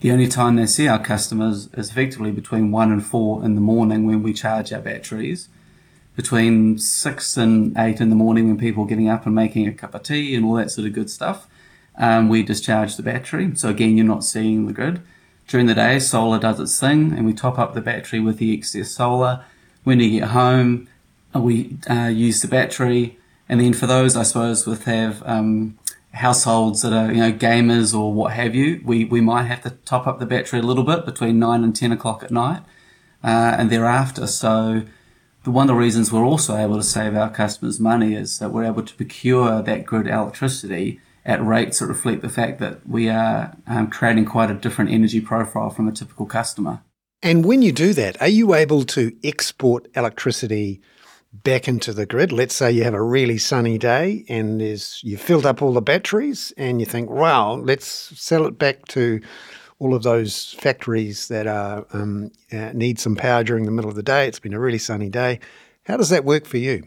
The 0.00 0.10
only 0.10 0.26
time 0.26 0.56
they 0.56 0.66
see 0.66 0.88
our 0.88 0.98
customers 0.98 1.68
is 1.74 1.90
effectively 1.90 2.32
between 2.32 2.72
one 2.72 2.92
and 2.92 3.04
four 3.04 3.44
in 3.44 3.54
the 3.54 3.60
morning 3.60 4.04
when 4.04 4.22
we 4.22 4.32
charge 4.32 4.72
our 4.72 4.80
batteries, 4.80 5.48
between 6.16 6.78
six 6.78 7.36
and 7.36 7.76
eight 7.76 8.00
in 8.00 8.10
the 8.10 8.16
morning 8.16 8.46
when 8.46 8.58
people 8.58 8.84
are 8.84 8.86
getting 8.86 9.08
up 9.08 9.26
and 9.26 9.34
making 9.34 9.66
a 9.66 9.72
cup 9.72 9.94
of 9.94 10.02
tea 10.02 10.34
and 10.34 10.44
all 10.44 10.54
that 10.54 10.70
sort 10.70 10.86
of 10.86 10.92
good 10.92 11.10
stuff. 11.10 11.46
Um, 11.96 12.28
we 12.28 12.42
discharge 12.42 12.96
the 12.96 13.02
battery. 13.02 13.54
So 13.56 13.68
again, 13.68 13.96
you're 13.96 14.06
not 14.06 14.24
seeing 14.24 14.66
the 14.66 14.72
grid. 14.72 15.02
During 15.46 15.66
the 15.66 15.74
day, 15.74 15.98
solar 15.98 16.38
does 16.38 16.58
its 16.58 16.78
thing 16.78 17.12
and 17.12 17.26
we 17.26 17.32
top 17.32 17.58
up 17.58 17.74
the 17.74 17.80
battery 17.80 18.20
with 18.20 18.38
the 18.38 18.52
excess 18.52 18.92
solar. 18.92 19.44
When 19.82 20.00
you 20.00 20.20
get 20.20 20.30
home, 20.30 20.88
uh, 21.34 21.40
we 21.40 21.76
uh, 21.88 22.06
use 22.06 22.42
the 22.42 22.48
battery 22.48 23.18
and 23.48 23.60
then 23.60 23.72
for 23.72 23.86
those, 23.86 24.16
I 24.16 24.22
suppose, 24.22 24.66
with 24.66 24.84
have 24.84 25.22
um, 25.26 25.78
households 26.12 26.82
that 26.82 26.92
are 26.92 27.12
you 27.12 27.20
know 27.20 27.32
gamers 27.32 27.98
or 27.98 28.12
what 28.12 28.32
have 28.32 28.54
you, 28.54 28.80
we 28.84 29.04
we 29.04 29.20
might 29.20 29.44
have 29.44 29.62
to 29.62 29.70
top 29.84 30.06
up 30.06 30.18
the 30.18 30.26
battery 30.26 30.60
a 30.60 30.62
little 30.62 30.84
bit 30.84 31.04
between 31.04 31.38
nine 31.38 31.62
and 31.62 31.76
ten 31.76 31.92
o'clock 31.92 32.22
at 32.22 32.30
night, 32.30 32.62
uh, 33.22 33.56
and 33.58 33.70
thereafter. 33.70 34.26
So. 34.26 34.82
The 35.44 35.50
one 35.50 35.64
of 35.64 35.76
the 35.76 35.80
reasons 35.80 36.10
we're 36.10 36.24
also 36.24 36.56
able 36.56 36.76
to 36.76 36.82
save 36.82 37.14
our 37.14 37.30
customers 37.30 37.78
money 37.78 38.14
is 38.14 38.38
that 38.38 38.50
we're 38.50 38.64
able 38.64 38.82
to 38.82 38.94
procure 38.94 39.62
that 39.62 39.84
grid 39.84 40.06
electricity 40.06 41.00
at 41.24 41.44
rates 41.44 41.78
that 41.78 41.86
reflect 41.86 42.22
the 42.22 42.30
fact 42.30 42.60
that 42.60 42.86
we 42.88 43.10
are 43.10 43.54
um, 43.66 43.88
creating 43.88 44.24
quite 44.24 44.50
a 44.50 44.54
different 44.54 44.90
energy 44.90 45.20
profile 45.20 45.70
from 45.70 45.86
a 45.86 45.92
typical 45.92 46.24
customer. 46.24 46.80
And 47.22 47.44
when 47.44 47.60
you 47.60 47.72
do 47.72 47.92
that, 47.92 48.20
are 48.20 48.28
you 48.28 48.54
able 48.54 48.84
to 48.84 49.14
export 49.22 49.86
electricity 49.94 50.80
back 51.42 51.66
into 51.66 51.92
the 51.92 52.06
grid. 52.06 52.30
Let's 52.30 52.54
say 52.54 52.70
you 52.70 52.84
have 52.84 52.94
a 52.94 53.02
really 53.02 53.38
sunny 53.38 53.76
day 53.76 54.24
and 54.28 54.60
there's 54.60 55.00
you 55.02 55.16
filled 55.16 55.46
up 55.46 55.62
all 55.62 55.72
the 55.72 55.82
batteries 55.82 56.52
and 56.56 56.78
you 56.78 56.86
think, 56.86 57.10
wow, 57.10 57.54
let's 57.54 57.86
sell 57.86 58.46
it 58.46 58.58
back 58.58 58.86
to 58.88 59.20
all 59.78 59.94
of 59.94 60.02
those 60.02 60.54
factories 60.54 61.28
that 61.28 61.46
are 61.46 61.86
um, 61.92 62.30
uh, 62.52 62.70
need 62.72 62.98
some 62.98 63.16
power 63.16 63.44
during 63.44 63.64
the 63.64 63.70
middle 63.70 63.90
of 63.90 63.96
the 63.96 64.02
day. 64.02 64.28
It's 64.28 64.40
been 64.40 64.54
a 64.54 64.60
really 64.60 64.78
sunny 64.78 65.08
day. 65.08 65.40
How 65.84 65.96
does 65.96 66.08
that 66.10 66.24
work 66.24 66.46
for 66.46 66.58
you? 66.58 66.84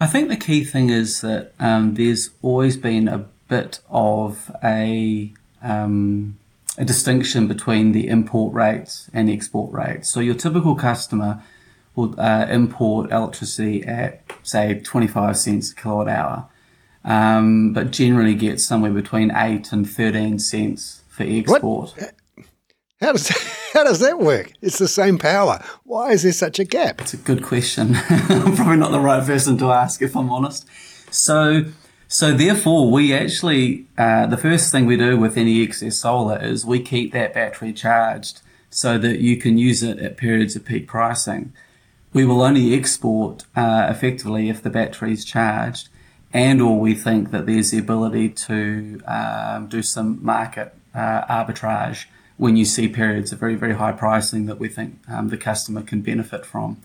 I 0.00 0.06
think 0.06 0.28
the 0.28 0.36
key 0.36 0.64
thing 0.64 0.88
is 0.88 1.20
that 1.20 1.52
um, 1.60 1.94
there's 1.94 2.30
always 2.42 2.76
been 2.76 3.06
a 3.06 3.26
bit 3.48 3.80
of 3.90 4.50
a 4.64 5.32
um, 5.62 6.38
a 6.78 6.84
distinction 6.84 7.46
between 7.46 7.92
the 7.92 8.08
import 8.08 8.54
rates 8.54 9.10
and 9.12 9.28
the 9.28 9.34
export 9.34 9.72
rates. 9.72 10.08
So 10.08 10.20
your 10.20 10.34
typical 10.34 10.74
customer 10.74 11.42
will 11.94 12.18
uh, 12.18 12.46
import 12.48 13.10
electricity 13.10 13.84
at 13.84 14.22
say 14.42 14.80
25 14.80 15.36
cents 15.36 15.72
a 15.72 15.74
kilowatt 15.74 16.08
hour, 16.08 16.48
um, 17.04 17.74
but 17.74 17.90
generally 17.90 18.34
get 18.34 18.60
somewhere 18.60 18.92
between 18.92 19.30
8 19.34 19.72
and 19.72 19.88
13 19.88 20.38
cents 20.38 21.02
for 21.08 21.24
export. 21.24 21.90
What? 21.96 22.14
How 23.00 23.12
does 23.12 23.28
how 23.72 23.84
does 23.84 24.00
that 24.00 24.18
work? 24.18 24.52
It's 24.60 24.78
the 24.78 24.88
same 24.88 25.18
power. 25.18 25.62
Why 25.84 26.12
is 26.12 26.22
there 26.22 26.32
such 26.32 26.58
a 26.58 26.64
gap? 26.64 27.00
It's 27.00 27.14
a 27.14 27.18
good 27.18 27.42
question. 27.42 27.96
I'm 28.08 28.56
probably 28.56 28.76
not 28.76 28.90
the 28.90 29.00
right 29.00 29.24
person 29.24 29.58
to 29.58 29.70
ask, 29.70 30.02
if 30.02 30.16
I'm 30.16 30.30
honest. 30.30 30.66
So, 31.12 31.64
so 32.08 32.32
therefore, 32.32 32.90
we 32.90 33.12
actually 33.14 33.86
uh, 33.96 34.26
the 34.26 34.36
first 34.36 34.72
thing 34.72 34.86
we 34.86 34.96
do 34.96 35.16
with 35.16 35.36
any 35.36 35.62
excess 35.62 35.98
solar 35.98 36.42
is 36.42 36.64
we 36.66 36.80
keep 36.80 37.12
that 37.12 37.34
battery 37.34 37.72
charged 37.72 38.42
so 38.70 38.98
that 38.98 39.18
you 39.20 39.36
can 39.36 39.58
use 39.58 39.82
it 39.82 39.98
at 39.98 40.16
periods 40.16 40.54
of 40.54 40.64
peak 40.64 40.86
pricing 40.86 41.52
we 42.12 42.24
will 42.24 42.42
only 42.42 42.74
export 42.74 43.44
uh, 43.56 43.86
effectively 43.90 44.48
if 44.48 44.62
the 44.62 44.70
battery 44.70 45.12
is 45.12 45.24
charged 45.24 45.88
and 46.32 46.60
or 46.60 46.78
we 46.78 46.94
think 46.94 47.30
that 47.30 47.46
there's 47.46 47.70
the 47.70 47.78
ability 47.78 48.28
to 48.28 49.00
um, 49.06 49.66
do 49.66 49.82
some 49.82 50.24
market 50.24 50.74
uh, 50.94 51.24
arbitrage 51.26 52.06
when 52.40 52.56
you 52.56 52.64
see 52.64 52.88
periods 52.88 53.32
of 53.32 53.38
very, 53.38 53.54
very 53.54 53.74
high 53.74 53.92
pricing 53.92 54.46
that 54.46 54.58
we 54.58 54.66
think 54.66 54.98
um, 55.10 55.28
the 55.28 55.36
customer 55.36 55.82
can 55.82 56.00
benefit 56.00 56.46
from. 56.46 56.78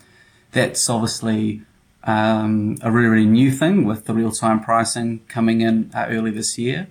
That's 0.51 0.89
obviously 0.89 1.61
um, 2.03 2.75
a 2.81 2.91
really, 2.91 3.07
really 3.07 3.25
new 3.25 3.51
thing 3.51 3.85
with 3.85 4.03
the 4.03 4.13
real-time 4.13 4.61
pricing 4.61 5.21
coming 5.29 5.61
in 5.61 5.91
uh, 5.95 6.07
early 6.09 6.31
this 6.31 6.57
year 6.57 6.87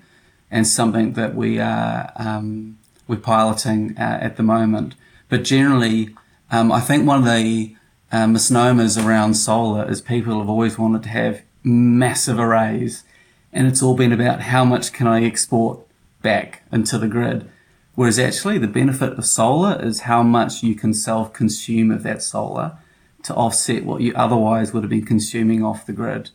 and 0.50 0.66
something 0.66 1.12
that 1.12 1.35
we 1.35 1.61
are 1.61 2.11
um, 2.16 2.78
we're 3.06 3.16
piloting 3.16 3.99
uh, 3.99 4.18
at 4.23 4.38
the 4.38 4.42
moment. 4.42 4.94
But 5.28 5.44
generally, 5.44 6.16
um, 6.50 6.73
I 6.73 6.80
think 6.80 7.06
one 7.06 7.18
of 7.18 7.26
the 7.26 7.76
uh, 8.11 8.26
misnomers 8.26 8.97
around 8.97 9.35
solar 9.35 9.87
is 9.90 10.00
people 10.00 10.38
have 10.38 10.49
always 10.49 10.78
wanted 10.78 11.02
to 11.02 11.11
have 11.11 11.42
massive 11.62 12.38
arrays, 12.38 13.04
and 13.52 13.66
it's 13.66 13.83
all 13.83 13.94
been 13.94 14.12
about 14.12 14.40
how 14.40 14.64
much 14.64 14.94
can 14.94 15.06
I 15.06 15.23
export 15.23 15.80
back 16.23 16.62
into 16.73 16.97
the 16.97 17.09
grid. 17.09 17.50
Whereas 17.94 18.18
actually, 18.18 18.58
the 18.58 18.66
benefit 18.66 19.12
of 19.12 19.24
solar 19.24 19.80
is 19.80 20.00
how 20.00 20.22
much 20.22 20.62
you 20.62 20.74
can 20.74 20.94
self 20.94 21.32
consume 21.32 21.90
of 21.90 22.02
that 22.02 22.22
solar 22.22 22.78
to 23.22 23.34
offset 23.34 23.84
what 23.84 24.00
you 24.00 24.12
otherwise 24.14 24.72
would 24.72 24.82
have 24.82 24.90
been 24.90 25.06
consuming 25.06 25.64
off 25.64 25.86
the 25.86 25.92
grid. 25.92 26.30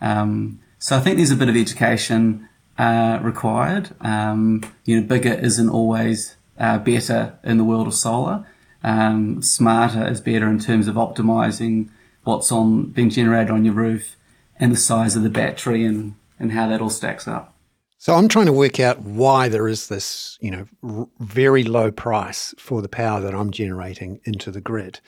Um, 0.00 0.60
so 0.78 0.96
I 0.96 1.00
think 1.00 1.16
there's 1.16 1.30
a 1.30 1.36
bit 1.36 1.48
of 1.48 1.56
education 1.56 2.48
uh, 2.76 3.18
required. 3.22 3.94
Um, 4.00 4.62
you 4.84 5.00
know, 5.00 5.06
bigger 5.06 5.32
isn't 5.32 5.70
always 5.70 6.36
uh, 6.58 6.78
better 6.78 7.38
in 7.42 7.56
the 7.56 7.64
world 7.64 7.86
of 7.86 7.94
solar 7.94 8.46
um, 8.86 9.42
smarter 9.42 10.06
is 10.06 10.20
better 10.20 10.48
in 10.48 10.60
terms 10.60 10.86
of 10.86 10.94
optimizing 10.94 11.90
what's 12.22 12.52
on 12.52 12.84
being 12.84 13.10
generated 13.10 13.50
on 13.50 13.64
your 13.64 13.74
roof 13.74 14.16
and 14.60 14.70
the 14.70 14.76
size 14.76 15.16
of 15.16 15.24
the 15.24 15.28
battery 15.28 15.84
and, 15.84 16.14
and 16.38 16.52
how 16.52 16.68
that 16.68 16.80
all 16.80 16.88
stacks 16.88 17.26
up. 17.26 17.52
So 17.98 18.14
I'm 18.14 18.28
trying 18.28 18.46
to 18.46 18.52
work 18.52 18.78
out 18.78 19.00
why 19.00 19.48
there 19.48 19.66
is 19.68 19.88
this, 19.88 20.38
you 20.40 20.50
know, 20.50 20.66
r- 20.82 21.08
very 21.18 21.64
low 21.64 21.90
price 21.90 22.54
for 22.58 22.82
the 22.82 22.88
power 22.88 23.20
that 23.20 23.34
I'm 23.34 23.50
generating 23.50 24.20
into 24.24 24.50
the 24.50 24.60
grid, 24.60 25.00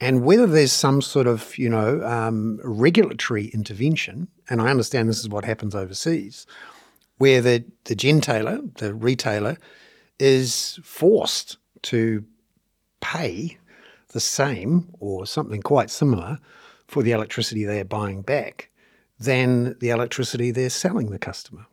and 0.00 0.24
whether 0.24 0.46
there's 0.46 0.72
some 0.72 1.00
sort 1.00 1.28
of, 1.28 1.56
you 1.56 1.68
know, 1.68 2.02
um, 2.04 2.60
regulatory 2.64 3.46
intervention. 3.46 4.28
And 4.50 4.60
I 4.60 4.68
understand 4.68 5.08
this 5.08 5.20
is 5.20 5.28
what 5.28 5.44
happens 5.44 5.74
overseas, 5.74 6.46
where 7.18 7.40
the 7.40 7.64
the 7.84 7.94
gentailer, 7.94 8.60
the 8.78 8.94
retailer, 8.94 9.56
is 10.18 10.80
forced 10.82 11.58
to 11.82 12.24
pay 13.00 13.58
the 14.08 14.20
same 14.20 14.88
or 14.98 15.26
something 15.26 15.62
quite 15.62 15.90
similar 15.90 16.38
for 16.88 17.02
the 17.02 17.12
electricity 17.12 17.64
they're 17.64 17.84
buying 17.84 18.22
back 18.22 18.70
than 19.18 19.76
the 19.78 19.90
electricity 19.90 20.50
they're 20.50 20.70
selling 20.70 21.10
the 21.10 21.18
customer. 21.18 21.66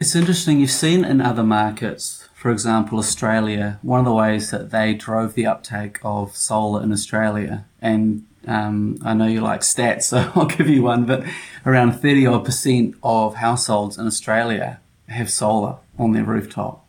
It's 0.00 0.16
interesting. 0.16 0.60
You've 0.60 0.70
seen 0.70 1.04
in 1.04 1.20
other 1.20 1.44
markets, 1.44 2.28
for 2.34 2.50
example, 2.50 2.98
Australia, 2.98 3.78
one 3.82 4.00
of 4.00 4.04
the 4.04 4.12
ways 4.12 4.50
that 4.50 4.70
they 4.70 4.92
drove 4.92 5.34
the 5.34 5.46
uptake 5.46 5.98
of 6.02 6.36
solar 6.36 6.82
in 6.82 6.92
Australia 6.92 7.64
and 7.80 8.26
um, 8.46 8.98
I 9.02 9.14
know 9.14 9.26
you 9.26 9.40
like 9.40 9.60
stats, 9.60 10.02
so 10.10 10.30
I'll 10.34 10.46
give 10.46 10.68
you 10.68 10.82
one, 10.82 11.06
but 11.06 11.24
around 11.64 11.92
30 11.92 12.26
odd 12.26 12.44
percent 12.44 12.96
of 13.02 13.36
households 13.36 13.96
in 13.96 14.06
Australia 14.06 14.80
have 15.08 15.30
solar 15.30 15.76
on 15.98 16.12
their 16.12 16.24
rooftop. 16.24 16.86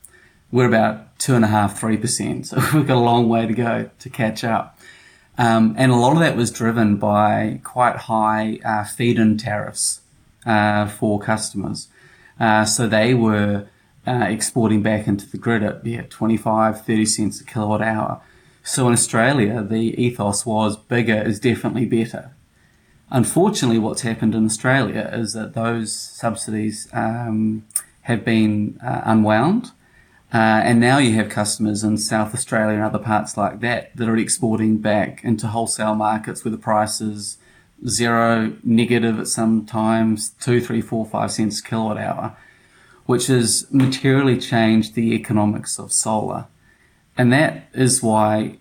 We're 0.52 0.68
about 0.68 1.18
two 1.20 1.36
and 1.36 1.46
a 1.46 1.50
half, 1.50 1.80
three 1.80 1.98
percent. 1.98 2.48
So 2.48 2.58
we've 2.74 2.88
got 2.88 2.98
a 2.98 3.00
long 3.00 3.30
way 3.30 3.46
to 3.46 3.54
go 3.54 3.90
to 4.00 4.10
catch 4.10 4.44
up. 4.44 4.80
Um, 5.38 5.76
and 5.78 5.92
a 5.92 5.96
lot 5.96 6.14
of 6.14 6.20
that 6.20 6.38
was 6.38 6.50
driven 6.50 6.96
by 6.96 7.60
quite 7.64 7.96
high 7.98 8.60
uh, 8.64 8.86
feed-in 8.86 9.38
tariffs 9.38 10.02
uh, 10.46 10.88
for 10.88 11.20
customers. 11.20 11.90
Uh, 12.40 12.66
so 12.66 12.88
they 12.88 13.14
were 13.14 13.68
uh, 14.08 14.26
exporting 14.28 14.82
back 14.82 15.08
into 15.08 15.28
the 15.30 15.38
grid 15.38 15.64
at 15.64 15.86
yeah, 15.86 16.04
25, 16.10 16.86
30 16.86 17.06
cents 17.06 17.42
a 17.42 17.44
kilowatt 17.44 17.82
hour. 17.82 18.22
So 18.64 18.88
in 18.88 18.94
Australia, 18.94 19.64
the 19.64 20.02
ethos 20.02 20.46
was 20.46 20.76
bigger 20.76 21.22
is 21.22 21.40
definitely 21.40 21.86
better. 21.86 22.32
Unfortunately, 23.12 23.78
what's 23.78 24.02
happened 24.02 24.34
in 24.34 24.46
Australia 24.46 25.10
is 25.14 25.34
that 25.34 25.54
those 25.54 25.94
subsidies 25.94 26.88
um, 26.92 27.66
have 28.02 28.26
been 28.26 28.80
uh, 28.84 29.02
unwound. 29.06 29.72
Uh, 30.34 30.62
and 30.66 30.80
now 30.80 30.98
you 30.98 31.14
have 31.14 31.30
customers 31.30 31.84
in 31.84 31.98
South 31.98 32.34
Australia 32.34 32.76
and 32.76 32.84
other 32.84 33.00
parts 33.00 33.38
like 33.38 33.60
that 33.62 33.96
that 33.96 34.10
are 34.10 34.18
exporting 34.18 34.80
back 34.80 35.24
into 35.24 35.48
wholesale 35.48 35.96
markets 35.96 36.44
where 36.44 36.52
the 36.52 36.58
prices 36.58 37.38
zero, 37.88 38.54
negative 38.64 39.20
at 39.20 39.28
some 39.28 39.66
times, 39.66 40.30
two, 40.40 40.60
three, 40.62 40.82
four, 40.82 41.06
five 41.06 41.32
cents 41.32 41.62
kilowatt 41.62 41.98
hour 41.98 42.38
which 43.06 43.28
has 43.28 43.68
materially 43.72 44.38
changed 44.38 44.96
the 44.96 45.14
economics 45.14 45.80
of 45.80 45.92
solar. 45.92 46.48
And 47.18 47.32
that 47.32 47.70
is 47.74 48.04
why 48.04 48.58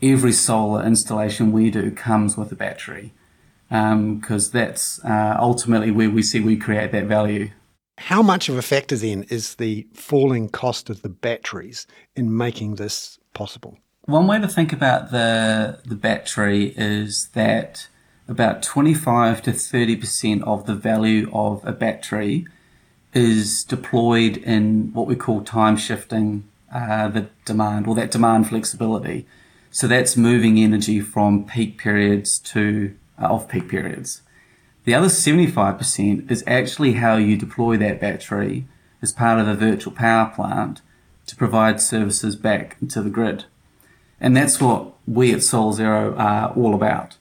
every 0.00 0.32
solar 0.32 0.84
installation 0.84 1.52
we 1.52 1.70
do 1.70 1.90
comes 1.90 2.36
with 2.36 2.52
a 2.52 2.54
battery, 2.54 3.12
because 3.68 4.46
um, 4.46 4.50
that's 4.52 5.04
uh, 5.04 5.36
ultimately 5.38 5.90
where 5.90 6.10
we 6.10 6.22
see 6.22 6.40
we 6.40 6.56
create 6.56 6.92
that 6.92 7.04
value. 7.04 7.50
How 7.98 8.22
much 8.22 8.48
of 8.48 8.56
a 8.56 8.62
factor 8.62 8.96
then 8.96 9.24
is 9.28 9.56
the 9.56 9.86
falling 9.92 10.48
cost 10.48 10.88
of 10.88 11.02
the 11.02 11.08
batteries 11.08 11.86
in 12.14 12.36
making 12.36 12.76
this 12.76 13.18
possible? 13.34 13.76
One 14.02 14.26
way 14.28 14.40
to 14.40 14.48
think 14.48 14.72
about 14.72 15.10
the 15.10 15.80
the 15.84 15.96
battery 15.96 16.72
is 16.76 17.28
that 17.34 17.88
about 18.28 18.62
25 18.62 19.42
to 19.42 19.52
30% 19.52 20.42
of 20.42 20.66
the 20.66 20.74
value 20.74 21.30
of 21.32 21.66
a 21.66 21.72
battery 21.72 22.46
is 23.14 23.64
deployed 23.64 24.36
in 24.36 24.92
what 24.92 25.06
we 25.06 25.16
call 25.16 25.42
time 25.42 25.76
shifting 25.76 26.46
uh, 26.72 27.08
the 27.08 27.28
demand 27.46 27.86
or 27.86 27.94
that 27.94 28.10
demand 28.10 28.48
flexibility. 28.48 29.26
So 29.70 29.88
that's 29.88 30.16
moving 30.16 30.58
energy 30.58 31.00
from 31.00 31.46
peak 31.46 31.78
periods 31.78 32.38
to 32.40 32.94
uh, 33.20 33.32
off 33.32 33.48
peak 33.48 33.68
periods. 33.68 34.22
The 34.84 34.94
other 34.94 35.08
75% 35.08 36.30
is 36.30 36.44
actually 36.46 36.94
how 36.94 37.16
you 37.16 37.36
deploy 37.36 37.76
that 37.78 38.00
battery 38.00 38.66
as 39.02 39.12
part 39.12 39.38
of 39.38 39.48
a 39.48 39.54
virtual 39.54 39.92
power 39.92 40.32
plant 40.34 40.80
to 41.26 41.36
provide 41.36 41.80
services 41.80 42.36
back 42.36 42.76
into 42.80 43.02
the 43.02 43.10
grid. 43.10 43.44
And 44.20 44.36
that's 44.36 44.60
what 44.60 44.94
we 45.06 45.32
at 45.32 45.42
Solar 45.42 45.74
Zero 45.74 46.14
are 46.16 46.52
all 46.54 46.74
about. 46.74 47.17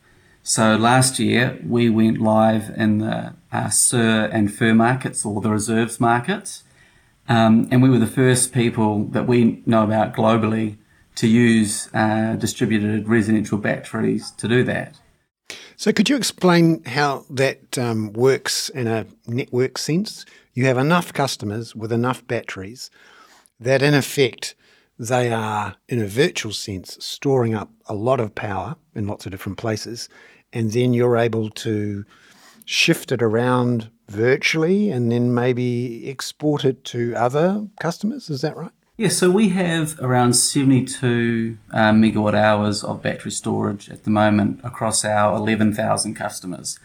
So 0.47 0.77
last 0.77 1.19
year 1.19 1.59
we 1.61 1.89
went 1.89 2.21
live 2.21 2.69
in 2.77 2.99
the 2.99 3.33
uh, 3.51 3.69
SIR 3.69 4.29
and 4.31 4.49
FIR 4.51 4.75
markets 4.75 5.25
or 5.25 5.41
the 5.41 5.49
reserves 5.49 5.99
markets. 5.99 6.63
Um, 7.27 7.67
and 7.69 7.83
we 7.83 7.89
were 7.89 7.99
the 7.99 8.07
first 8.07 8.53
people 8.53 9.03
that 9.07 9.27
we 9.27 9.61
know 9.65 9.83
about 9.83 10.15
globally 10.15 10.77
to 11.15 11.27
use 11.27 11.89
uh, 11.93 12.37
distributed 12.37 13.09
residential 13.09 13.57
batteries 13.57 14.31
to 14.37 14.47
do 14.47 14.63
that. 14.63 14.97
So, 15.75 15.91
could 15.91 16.07
you 16.07 16.15
explain 16.15 16.81
how 16.85 17.25
that 17.29 17.77
um, 17.77 18.13
works 18.13 18.69
in 18.69 18.87
a 18.87 19.05
network 19.27 19.77
sense? 19.77 20.25
You 20.53 20.65
have 20.67 20.77
enough 20.77 21.11
customers 21.11 21.75
with 21.75 21.91
enough 21.91 22.25
batteries 22.25 22.89
that, 23.59 23.81
in 23.81 23.93
effect, 23.93 24.55
they 24.97 25.31
are, 25.31 25.75
in 25.89 26.01
a 26.01 26.07
virtual 26.07 26.53
sense, 26.53 26.97
storing 27.01 27.53
up 27.53 27.69
a 27.87 27.93
lot 27.93 28.21
of 28.21 28.33
power 28.33 28.77
in 28.95 29.07
lots 29.07 29.25
of 29.25 29.31
different 29.31 29.57
places 29.57 30.07
and 30.53 30.71
then 30.71 30.93
you're 30.93 31.17
able 31.17 31.49
to 31.49 32.05
shift 32.65 33.11
it 33.11 33.21
around 33.21 33.89
virtually 34.09 34.89
and 34.89 35.11
then 35.11 35.33
maybe 35.33 36.09
export 36.09 36.65
it 36.65 36.83
to 36.85 37.13
other 37.15 37.67
customers. 37.79 38.29
Is 38.29 38.41
that 38.41 38.55
right? 38.55 38.71
Yeah, 38.97 39.09
so 39.09 39.29
we 39.29 39.49
have 39.49 39.99
around 39.99 40.33
72 40.33 41.57
uh, 41.71 41.77
megawatt 41.91 42.33
hours 42.33 42.83
of 42.83 43.03
battery 43.03 43.29
storage 43.29 43.89
at 43.91 44.05
the 44.05 44.09
moment 44.09 44.59
across 44.63 45.05
our 45.05 45.35
11,000 45.35 46.15
customers. 46.15 46.79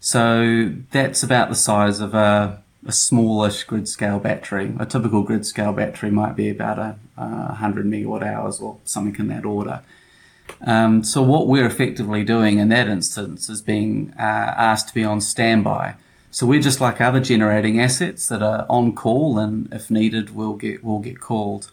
So 0.00 0.72
that's 0.90 1.22
about 1.22 1.50
the 1.50 1.54
size 1.54 2.00
of 2.00 2.12
a, 2.12 2.60
a 2.84 2.92
smallish 2.92 3.62
grid 3.64 3.88
scale 3.88 4.18
battery. 4.18 4.74
A 4.80 4.84
typical 4.84 5.22
grid 5.22 5.46
scale 5.46 5.72
battery 5.72 6.10
might 6.10 6.34
be 6.34 6.50
about 6.50 6.78
a, 6.78 6.96
a 7.16 7.26
100 7.26 7.86
megawatt 7.86 8.24
hours 8.24 8.60
or 8.60 8.78
something 8.84 9.14
in 9.20 9.28
that 9.28 9.44
order. 9.44 9.82
Um, 10.66 11.04
so 11.04 11.22
what 11.22 11.46
we're 11.46 11.66
effectively 11.66 12.24
doing 12.24 12.58
in 12.58 12.68
that 12.68 12.88
instance 12.88 13.48
is 13.48 13.60
being 13.60 14.14
uh, 14.18 14.22
asked 14.22 14.88
to 14.88 14.94
be 14.94 15.04
on 15.04 15.20
standby. 15.20 15.94
So 16.30 16.46
we're 16.46 16.60
just 16.60 16.80
like 16.80 17.00
other 17.00 17.20
generating 17.20 17.80
assets 17.80 18.28
that 18.28 18.42
are 18.42 18.66
on 18.68 18.94
call, 18.94 19.38
and 19.38 19.72
if 19.72 19.90
needed, 19.90 20.34
we'll 20.34 20.54
get 20.54 20.82
we'll 20.82 20.98
get 20.98 21.20
called. 21.20 21.70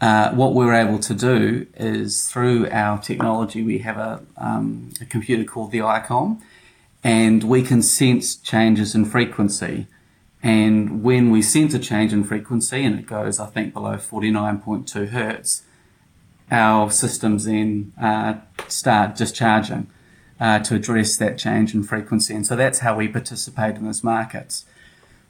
Uh, 0.00 0.30
what 0.30 0.54
we're 0.54 0.72
able 0.72 0.98
to 0.98 1.12
do 1.12 1.66
is 1.76 2.28
through 2.28 2.68
our 2.70 2.98
technology, 2.98 3.62
we 3.62 3.78
have 3.78 3.98
a, 3.98 4.22
um, 4.38 4.90
a 5.00 5.04
computer 5.04 5.44
called 5.44 5.72
the 5.72 5.78
ICOM, 5.78 6.40
and 7.04 7.44
we 7.44 7.62
can 7.62 7.82
sense 7.82 8.36
changes 8.36 8.94
in 8.94 9.04
frequency. 9.04 9.86
And 10.42 11.02
when 11.02 11.30
we 11.30 11.42
sense 11.42 11.74
a 11.74 11.78
change 11.78 12.14
in 12.14 12.24
frequency, 12.24 12.84
and 12.84 12.98
it 12.98 13.06
goes, 13.06 13.38
I 13.38 13.46
think, 13.46 13.74
below 13.74 13.96
49.2 13.96 15.08
hertz, 15.08 15.62
our 16.50 16.90
systems 16.90 17.44
then 17.44 17.92
uh, 18.00 18.34
start 18.68 19.16
discharging 19.16 19.86
uh, 20.40 20.58
to 20.60 20.74
address 20.74 21.16
that 21.18 21.38
change 21.38 21.74
in 21.74 21.82
frequency. 21.82 22.34
And 22.34 22.46
so 22.46 22.56
that's 22.56 22.80
how 22.80 22.96
we 22.96 23.08
participate 23.08 23.76
in 23.76 23.84
those 23.84 24.02
markets. 24.02 24.64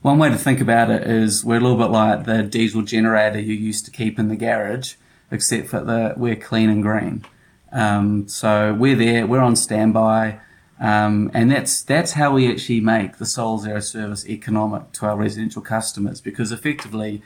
One 0.03 0.19
way 0.19 0.31
to 0.31 0.39
think 0.39 0.61
about 0.61 0.91
it 0.91 1.03
is 1.03 1.45
we're 1.45 1.59
a 1.59 1.61
little 1.61 1.77
bit 1.77 1.91
like 1.91 2.25
the 2.25 2.43
diesel 2.43 2.83
generator 2.83 3.39
you 3.39 3.55
used 3.55 3.85
to 3.85 3.91
keep 3.91 4.19
in 4.19 4.29
the 4.29 4.37
garage, 4.37 4.95
except 5.31 5.69
for 5.69 5.81
that 5.81 6.17
we're 6.17 6.37
clean 6.37 6.71
and 6.71 6.83
green. 6.83 7.25
Um, 7.71 8.27
so 8.27 8.73
we're 8.73 8.97
there, 8.97 9.27
we're 9.27 9.41
on 9.41 9.57
standby, 9.57 10.41
um, 10.81 11.31
and 11.35 11.51
that's 11.51 11.83
that's 11.83 12.13
how 12.13 12.33
we 12.33 12.51
actually 12.51 12.81
make 12.81 13.19
the 13.19 13.27
Solar 13.27 13.63
Zero 13.63 13.81
service 13.81 14.27
economic 14.27 14.93
to 14.93 15.07
our 15.07 15.17
residential 15.17 15.61
customers 15.61 16.21
because 16.21 16.51
effectively 16.51 17.23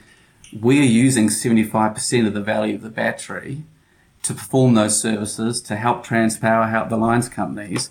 we're 0.52 0.82
using 0.82 1.28
75% 1.28 2.26
of 2.26 2.34
the 2.34 2.42
value 2.42 2.74
of 2.74 2.82
the 2.82 2.90
battery 2.90 3.62
to 4.24 4.34
perform 4.34 4.74
those 4.74 5.00
services 5.00 5.60
to 5.62 5.76
help 5.76 6.04
Transpower, 6.04 6.70
help 6.70 6.88
the 6.88 6.96
lines 6.96 7.28
companies, 7.28 7.90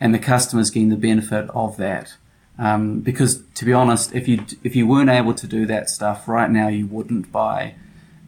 and 0.00 0.12
the 0.12 0.18
customers 0.18 0.70
getting 0.70 0.88
the 0.88 0.96
benefit 0.96 1.48
of 1.50 1.76
that. 1.76 2.14
Um, 2.58 3.00
because 3.00 3.42
to 3.54 3.64
be 3.64 3.72
honest, 3.72 4.14
if 4.14 4.28
you 4.28 4.44
if 4.62 4.74
you 4.76 4.86
weren't 4.86 5.10
able 5.10 5.34
to 5.34 5.46
do 5.46 5.66
that 5.66 5.90
stuff 5.90 6.28
right 6.28 6.50
now, 6.50 6.68
you 6.68 6.86
wouldn't 6.86 7.30
buy 7.32 7.74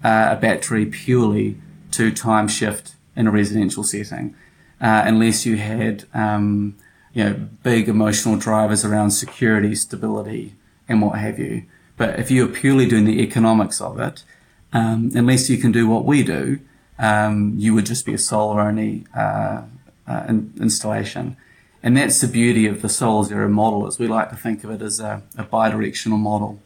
uh, 0.05 0.29
a 0.31 0.37
battery 0.37 0.87
purely 0.87 1.57
to 1.93 2.11
time 2.11 2.49
shift 2.49 2.95
in 3.15 3.27
a 3.27 3.31
residential 3.31 3.83
setting, 3.85 4.35
uh, 4.81 5.03
unless 5.07 5.47
you 5.47 5.57
had 5.57 6.05
um, 6.13 6.77
you 7.15 7.25
know 7.25 7.35
big 7.63 7.89
emotional 7.89 8.37
drivers 8.37 8.85
around 8.85 9.13
security, 9.13 9.75
stability, 9.75 10.55
and 10.89 11.01
what 11.01 11.19
have 11.19 11.39
you. 11.39 11.65
But 11.97 12.19
if 12.19 12.31
you're 12.31 12.49
purely 12.49 12.87
doing 12.87 13.05
the 13.05 13.23
economics 13.23 13.81
of 13.81 13.99
it, 14.01 14.25
um, 14.73 15.13
unless 15.15 15.49
you 15.49 15.57
can 15.57 15.73
do 15.73 15.89
what 15.89 16.05
we 16.05 16.23
do, 16.23 16.59
um, 16.99 17.55
you 17.57 17.75
would 17.75 17.87
just 17.87 18.07
be 18.07 18.15
a 18.15 18.19
solar 18.19 18.61
only 18.61 19.07
uh, 19.15 19.63
uh, 20.07 20.25
in, 20.29 20.53
installation. 20.61 21.37
And 21.83 21.97
that's 21.97 22.21
the 22.21 22.29
beauty 22.29 22.67
of 22.67 22.83
the 22.83 22.89
Solar 22.89 23.25
Zero 23.25 23.49
model 23.49 23.87
is 23.87 23.99
we 23.99 24.09
like 24.09 24.31
to 24.31 24.37
think 24.37 24.65
of 24.65 24.71
it 24.71 24.83
as 24.83 24.99
a, 24.99 25.23
a 25.37 25.45
bi-directional 25.45 26.19
model. 26.19 26.61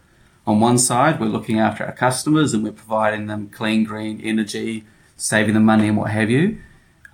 On 0.46 0.60
one 0.60 0.78
side, 0.78 1.20
we're 1.20 1.26
looking 1.26 1.58
after 1.58 1.84
our 1.84 1.92
customers 1.92 2.54
and 2.54 2.64
we're 2.64 2.72
providing 2.72 3.26
them 3.26 3.50
clean, 3.50 3.84
green 3.84 4.20
energy, 4.20 4.84
saving 5.16 5.54
them 5.54 5.64
money 5.64 5.88
and 5.88 5.96
what 5.96 6.10
have 6.10 6.30
you. 6.30 6.58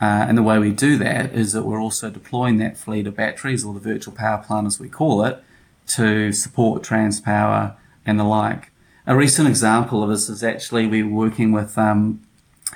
Uh, 0.00 0.26
and 0.28 0.36
the 0.36 0.42
way 0.42 0.58
we 0.58 0.70
do 0.70 0.98
that 0.98 1.32
is 1.32 1.52
that 1.52 1.64
we're 1.64 1.80
also 1.80 2.10
deploying 2.10 2.58
that 2.58 2.76
fleet 2.76 3.06
of 3.06 3.16
batteries 3.16 3.64
or 3.64 3.74
the 3.74 3.80
virtual 3.80 4.14
power 4.14 4.42
plant 4.42 4.66
as 4.66 4.78
we 4.78 4.88
call 4.88 5.24
it 5.24 5.42
to 5.86 6.32
support 6.32 6.82
Transpower 6.82 7.74
and 8.04 8.20
the 8.20 8.24
like. 8.24 8.70
A 9.06 9.16
recent 9.16 9.48
example 9.48 10.02
of 10.02 10.10
this 10.10 10.28
is 10.28 10.42
actually 10.42 10.86
we 10.86 11.02
were 11.02 11.10
working 11.10 11.52
with 11.52 11.78
um, 11.78 12.25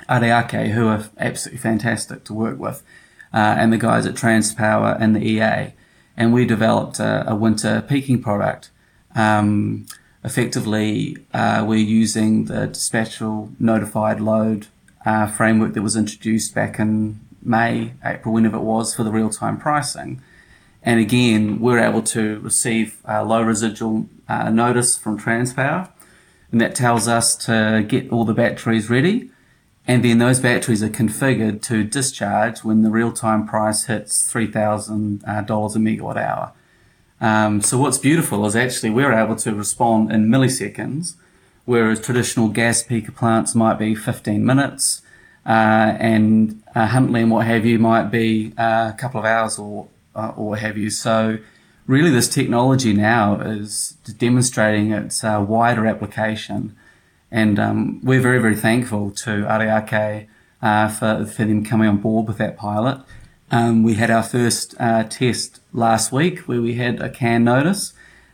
Ara 0.09 0.39
Ake, 0.43 0.71
who 0.71 0.87
are 0.87 1.05
absolutely 1.17 1.59
fantastic 1.59 2.23
to 2.25 2.33
work 2.33 2.59
with, 2.59 2.83
uh, 3.33 3.55
and 3.57 3.71
the 3.71 3.77
guys 3.77 4.05
at 4.05 4.15
Transpower 4.15 4.97
and 4.99 5.15
the 5.15 5.25
EA. 5.25 5.73
And 6.17 6.33
we 6.33 6.45
developed 6.45 6.99
a, 6.99 7.29
a 7.29 7.35
winter 7.35 7.83
peaking 7.87 8.21
product. 8.21 8.69
Um, 9.15 9.85
effectively, 10.23 11.17
uh, 11.33 11.63
we're 11.67 11.75
using 11.77 12.45
the 12.45 12.67
dispatchable 12.67 13.53
notified 13.59 14.19
load 14.19 14.67
uh, 15.05 15.27
framework 15.27 15.73
that 15.73 15.81
was 15.81 15.95
introduced 15.95 16.53
back 16.53 16.79
in 16.79 17.19
May, 17.41 17.93
April, 18.05 18.33
whenever 18.33 18.57
it 18.57 18.63
was, 18.63 18.93
for 18.93 19.03
the 19.03 19.11
real 19.11 19.29
time 19.29 19.57
pricing. 19.57 20.21
And 20.83 20.99
again, 20.99 21.59
we're 21.59 21.79
able 21.79 22.01
to 22.03 22.39
receive 22.39 22.97
a 23.05 23.23
low 23.23 23.41
residual 23.41 24.07
uh, 24.27 24.49
notice 24.49 24.97
from 24.97 25.19
Transpower, 25.19 25.89
and 26.51 26.59
that 26.59 26.75
tells 26.75 27.07
us 27.07 27.35
to 27.45 27.85
get 27.87 28.11
all 28.11 28.25
the 28.25 28.33
batteries 28.33 28.89
ready. 28.89 29.31
And 29.91 30.05
then 30.05 30.19
those 30.19 30.39
batteries 30.39 30.81
are 30.81 30.89
configured 30.89 31.61
to 31.63 31.83
discharge 31.83 32.63
when 32.63 32.81
the 32.81 32.89
real 32.89 33.11
time 33.11 33.45
price 33.45 33.87
hits 33.87 34.31
$3,000 34.31 35.21
uh, 35.27 35.43
a 35.43 35.79
megawatt 35.79 36.15
hour. 36.15 36.53
Um, 37.19 37.61
so 37.61 37.77
what's 37.77 37.97
beautiful 37.97 38.45
is 38.45 38.55
actually 38.55 38.91
we're 38.91 39.11
able 39.11 39.35
to 39.35 39.53
respond 39.53 40.09
in 40.09 40.29
milliseconds, 40.29 41.15
whereas 41.65 41.99
traditional 41.99 42.47
gas 42.47 42.81
peaker 42.81 43.13
plants 43.13 43.53
might 43.53 43.77
be 43.77 43.93
15 43.93 44.45
minutes, 44.45 45.01
uh, 45.45 45.97
and 45.99 46.63
uh, 46.73 46.87
Huntly 46.87 47.23
and 47.23 47.31
what 47.31 47.45
have 47.45 47.65
you 47.65 47.77
might 47.77 48.11
be 48.11 48.53
uh, 48.57 48.93
a 48.93 48.97
couple 48.97 49.19
of 49.19 49.25
hours 49.25 49.59
or 49.59 49.89
uh, 50.15 50.31
or 50.37 50.51
what 50.51 50.59
have 50.59 50.77
you. 50.77 50.89
So 50.89 51.39
really, 51.85 52.11
this 52.11 52.29
technology 52.29 52.93
now 52.93 53.41
is 53.41 53.97
demonstrating 54.17 54.93
its 54.93 55.21
uh, 55.21 55.43
wider 55.45 55.85
application, 55.85 56.77
and 57.31 57.57
um, 57.59 58.01
we're 58.03 58.21
very 58.21 58.39
very 58.39 58.55
thankful 58.55 59.11
to 59.11 59.45
Ara 59.47 59.83
Ake 59.83 60.27
uh, 60.61 60.89
for 60.89 61.25
for 61.25 61.45
them 61.45 61.63
coming 61.63 61.87
on 61.87 61.97
board 61.97 62.27
with 62.27 62.37
that 62.37 62.57
pilot. 62.57 63.01
Um, 63.49 63.83
we 63.83 63.95
had 63.95 64.09
our 64.09 64.23
first 64.23 64.75
uh, 64.79 65.03
test 65.03 65.59
last 65.73 66.11
week 66.11 66.39
where 66.39 66.61
we 66.61 66.75
had 66.75 67.01
a 67.01 67.09
CAN 67.09 67.43
notice, 67.43 67.93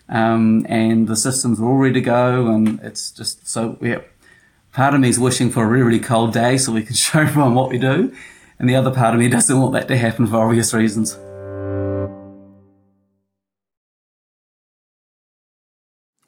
um, 0.09 0.65
and 0.69 1.07
the 1.07 1.15
systems 1.15 1.59
are 1.59 1.65
all 1.65 1.77
ready 1.77 1.95
to 1.95 2.01
go. 2.01 2.47
And 2.47 2.79
it's 2.81 3.11
just 3.11 3.47
so 3.47 3.77
yeah. 3.81 4.01
Part 4.73 4.93
of 4.93 4.99
me 4.99 5.09
is 5.09 5.19
wishing 5.19 5.49
for 5.49 5.63
a 5.63 5.67
really, 5.67 5.83
really 5.83 5.99
cold 5.99 6.33
day 6.33 6.55
so 6.57 6.71
we 6.71 6.83
can 6.83 6.95
show 7.07 7.21
everyone 7.21 7.55
what 7.55 7.69
we 7.69 7.77
do, 7.77 8.13
and 8.59 8.69
the 8.69 8.75
other 8.75 8.91
part 8.91 9.13
of 9.13 9.19
me 9.19 9.27
doesn't 9.27 9.59
want 9.59 9.73
that 9.73 9.87
to 9.87 9.97
happen 9.97 10.27
for 10.27 10.37
obvious 10.37 10.73
reasons. 10.73 11.17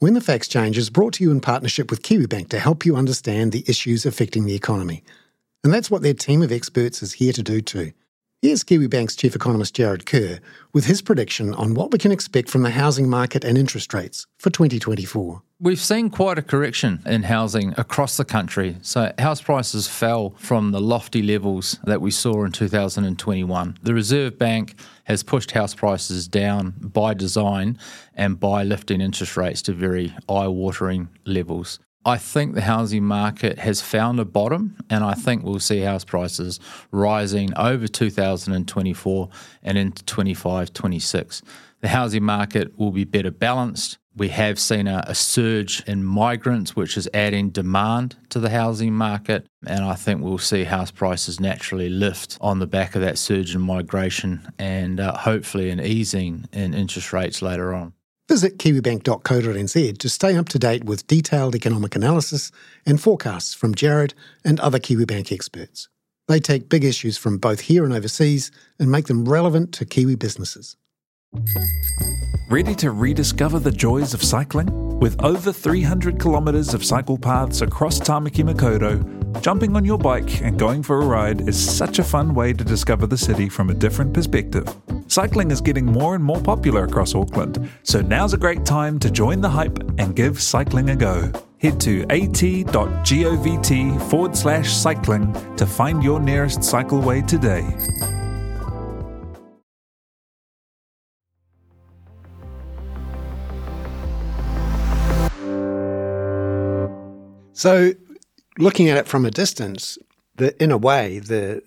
When 0.02 0.14
the 0.14 0.22
Facts 0.22 0.48
Change 0.48 0.78
is 0.78 0.90
brought 0.90 1.16
to 1.16 1.26
you 1.26 1.30
in 1.30 1.42
partnership 1.42 1.92
with 1.92 2.04
KiwiBank 2.04 2.48
to 2.50 2.60
help 2.60 2.86
you 2.86 2.96
understand 2.96 3.52
the 3.52 3.66
issues 3.68 4.06
affecting 4.06 4.46
the 4.46 4.56
economy. 4.56 5.04
And 5.62 5.74
that's 5.74 5.92
what 5.92 6.04
their 6.04 6.14
team 6.14 6.42
of 6.42 6.54
experts 6.54 7.04
is 7.04 7.12
here 7.12 7.34
to 7.34 7.44
do 7.44 7.60
too. 7.60 7.92
Here's 8.42 8.64
Kiwi 8.64 8.88
Bank's 8.88 9.18
Chief 9.18 9.36
Economist 9.36 9.76
Jarrod 9.76 10.06
Kerr 10.06 10.40
with 10.72 10.86
his 10.86 11.02
prediction 11.02 11.54
on 11.54 11.74
what 11.74 11.92
we 11.92 11.98
can 11.98 12.14
expect 12.14 12.50
from 12.50 12.62
the 12.62 12.70
housing 12.70 13.10
market 13.10 13.44
and 13.44 13.58
interest 13.58 13.94
rates 13.94 14.26
for 14.38 14.50
2024. 14.50 15.42
We've 15.60 15.78
seen 15.78 16.10
quite 16.10 16.38
a 16.38 16.42
correction 16.42 17.02
in 17.06 17.24
housing 17.24 17.74
across 17.78 18.16
the 18.16 18.24
country. 18.24 18.78
So, 18.82 19.12
house 19.20 19.42
prices 19.42 19.90
fell 19.90 20.36
from 20.38 20.72
the 20.72 20.80
lofty 20.80 21.22
levels 21.22 21.80
that 21.84 22.00
we 22.00 22.12
saw 22.12 22.46
in 22.46 22.54
2021. 22.54 23.78
The 23.84 23.94
Reserve 23.94 24.38
Bank 24.38 24.80
has 25.04 25.22
pushed 25.22 25.52
house 25.52 25.76
prices 25.76 26.30
down 26.30 26.76
by 26.80 27.16
design 27.16 27.78
and 28.16 28.40
by 28.40 28.64
lifting 28.64 29.02
interest 29.02 29.36
rates 29.36 29.62
to 29.64 29.74
very 29.74 30.16
eye 30.30 30.48
watering 30.48 31.10
levels. 31.26 31.78
I 32.06 32.18
think 32.18 32.56
the 32.56 32.62
housing 32.62 33.04
market 33.04 33.60
has 33.60 33.82
found 33.82 34.20
a 34.20 34.26
bottom, 34.26 34.78
and 34.90 35.04
I 35.04 35.14
think 35.16 35.44
we'll 35.44 35.60
see 35.60 35.82
house 35.82 36.06
prices 36.06 36.60
rising 36.92 37.54
over 37.58 37.88
2024 37.88 39.30
and 39.64 39.78
into 39.78 40.04
25, 40.06 40.74
26. 40.74 41.42
The 41.82 41.90
housing 41.90 42.24
market 42.24 42.78
will 42.78 42.92
be 42.92 43.04
better 43.04 43.32
balanced. 43.32 43.98
We 44.16 44.30
have 44.30 44.60
seen 44.60 44.88
a, 44.88 45.04
a, 45.08 45.16
surge 45.16 45.82
in 45.88 46.04
migrants, 46.04 46.76
which 46.76 46.98
is 46.98 47.08
adding 47.14 47.52
demand 47.52 48.18
to 48.30 48.40
the 48.40 48.50
housing 48.50 48.94
market. 48.94 49.48
And 49.66 49.84
I 49.86 49.96
think 49.96 50.22
we'll 50.22 50.40
see 50.40 50.66
house 50.66 50.92
prices 50.92 51.40
naturally 51.40 51.90
lift 51.90 52.38
on 52.42 52.60
the 52.60 52.68
back 52.68 52.96
of 52.96 53.02
that 53.02 53.18
surge 53.18 53.56
in 53.56 53.62
migration 53.62 54.52
and 54.58 55.00
uh, 55.00 55.16
hopefully 55.16 55.70
an 55.70 55.80
easing 55.80 56.46
in 56.52 56.74
interest 56.74 57.14
rates 57.14 57.42
later 57.42 57.74
on. 57.74 57.94
Visit 58.30 58.60
kiwibank.co.nz 58.60 59.98
to 59.98 60.08
stay 60.08 60.38
up 60.38 60.48
to 60.50 60.60
date 60.60 60.84
with 60.84 61.08
detailed 61.08 61.56
economic 61.56 61.96
analysis 61.96 62.52
and 62.86 63.02
forecasts 63.02 63.56
from 63.56 63.74
Jarrod 63.74 64.14
and 64.46 64.60
other 64.60 64.78
KiwiBank 64.78 65.32
experts. 65.32 65.90
They 66.28 66.40
take 66.40 66.70
big 66.70 66.86
issues 66.86 67.18
from 67.18 67.40
both 67.40 67.62
here 67.62 67.84
and 67.84 67.92
overseas 67.92 68.52
and 68.78 68.92
make 68.92 69.08
them 69.08 69.28
relevant 69.28 69.74
to 69.74 69.86
Kiwi 69.86 70.14
businesses. 70.14 70.78
Ready 72.52 72.76
to 72.76 72.92
rediscover 72.92 73.58
the 73.58 73.72
joys 73.72 74.14
of 74.14 74.22
cycling? 74.22 75.00
With 75.00 75.20
over 75.24 75.52
300 75.52 76.20
kilometres 76.20 76.76
of 76.76 76.86
cycle 76.86 77.18
paths 77.18 77.62
across 77.62 78.00
Tamaki 78.00 78.48
Makaurau, 78.48 79.19
Jumping 79.42 79.76
on 79.76 79.86
your 79.86 79.98
bike 79.98 80.42
and 80.42 80.60
going 80.60 80.84
for 80.84 81.02
a 81.02 81.06
ride 81.06 81.48
is 81.48 81.58
such 81.58 81.98
a 81.98 82.04
fun 82.04 82.34
way 82.34 82.52
to 82.52 82.64
discover 82.64 83.08
the 83.08 83.18
city 83.18 83.48
from 83.48 83.70
a 83.70 83.74
different 83.74 84.14
perspective. 84.14 84.68
Cycling 85.08 85.50
is 85.50 85.62
getting 85.62 85.86
more 85.86 86.14
and 86.14 86.24
more 86.24 86.42
popular 86.42 86.84
across 86.84 87.16
Auckland, 87.16 87.70
so 87.84 88.02
now's 88.02 88.34
a 88.34 88.38
great 88.38 88.66
time 88.66 89.00
to 89.00 89.10
join 89.10 89.40
the 89.40 89.50
hype 89.50 89.80
and 89.98 90.16
give 90.16 90.42
cycling 90.42 90.90
a 90.90 90.96
go. 90.96 91.32
Head 91.60 91.80
to 91.82 92.02
at.govt 92.10 94.10
forward 94.10 94.36
slash 94.36 94.74
cycling 94.74 95.34
to 95.56 95.66
find 95.66 96.04
your 96.04 96.20
nearest 96.20 96.60
cycleway 96.60 97.26
today. 97.26 97.66
So 107.54 107.94
looking 108.58 108.90
at 108.90 108.98
it 108.98 109.08
from 109.08 109.26
a 109.26 109.32
distance, 109.32 109.98
the 110.36 110.62
in 110.62 110.72
a 110.72 110.78
way 110.78 111.20
the 111.20 111.62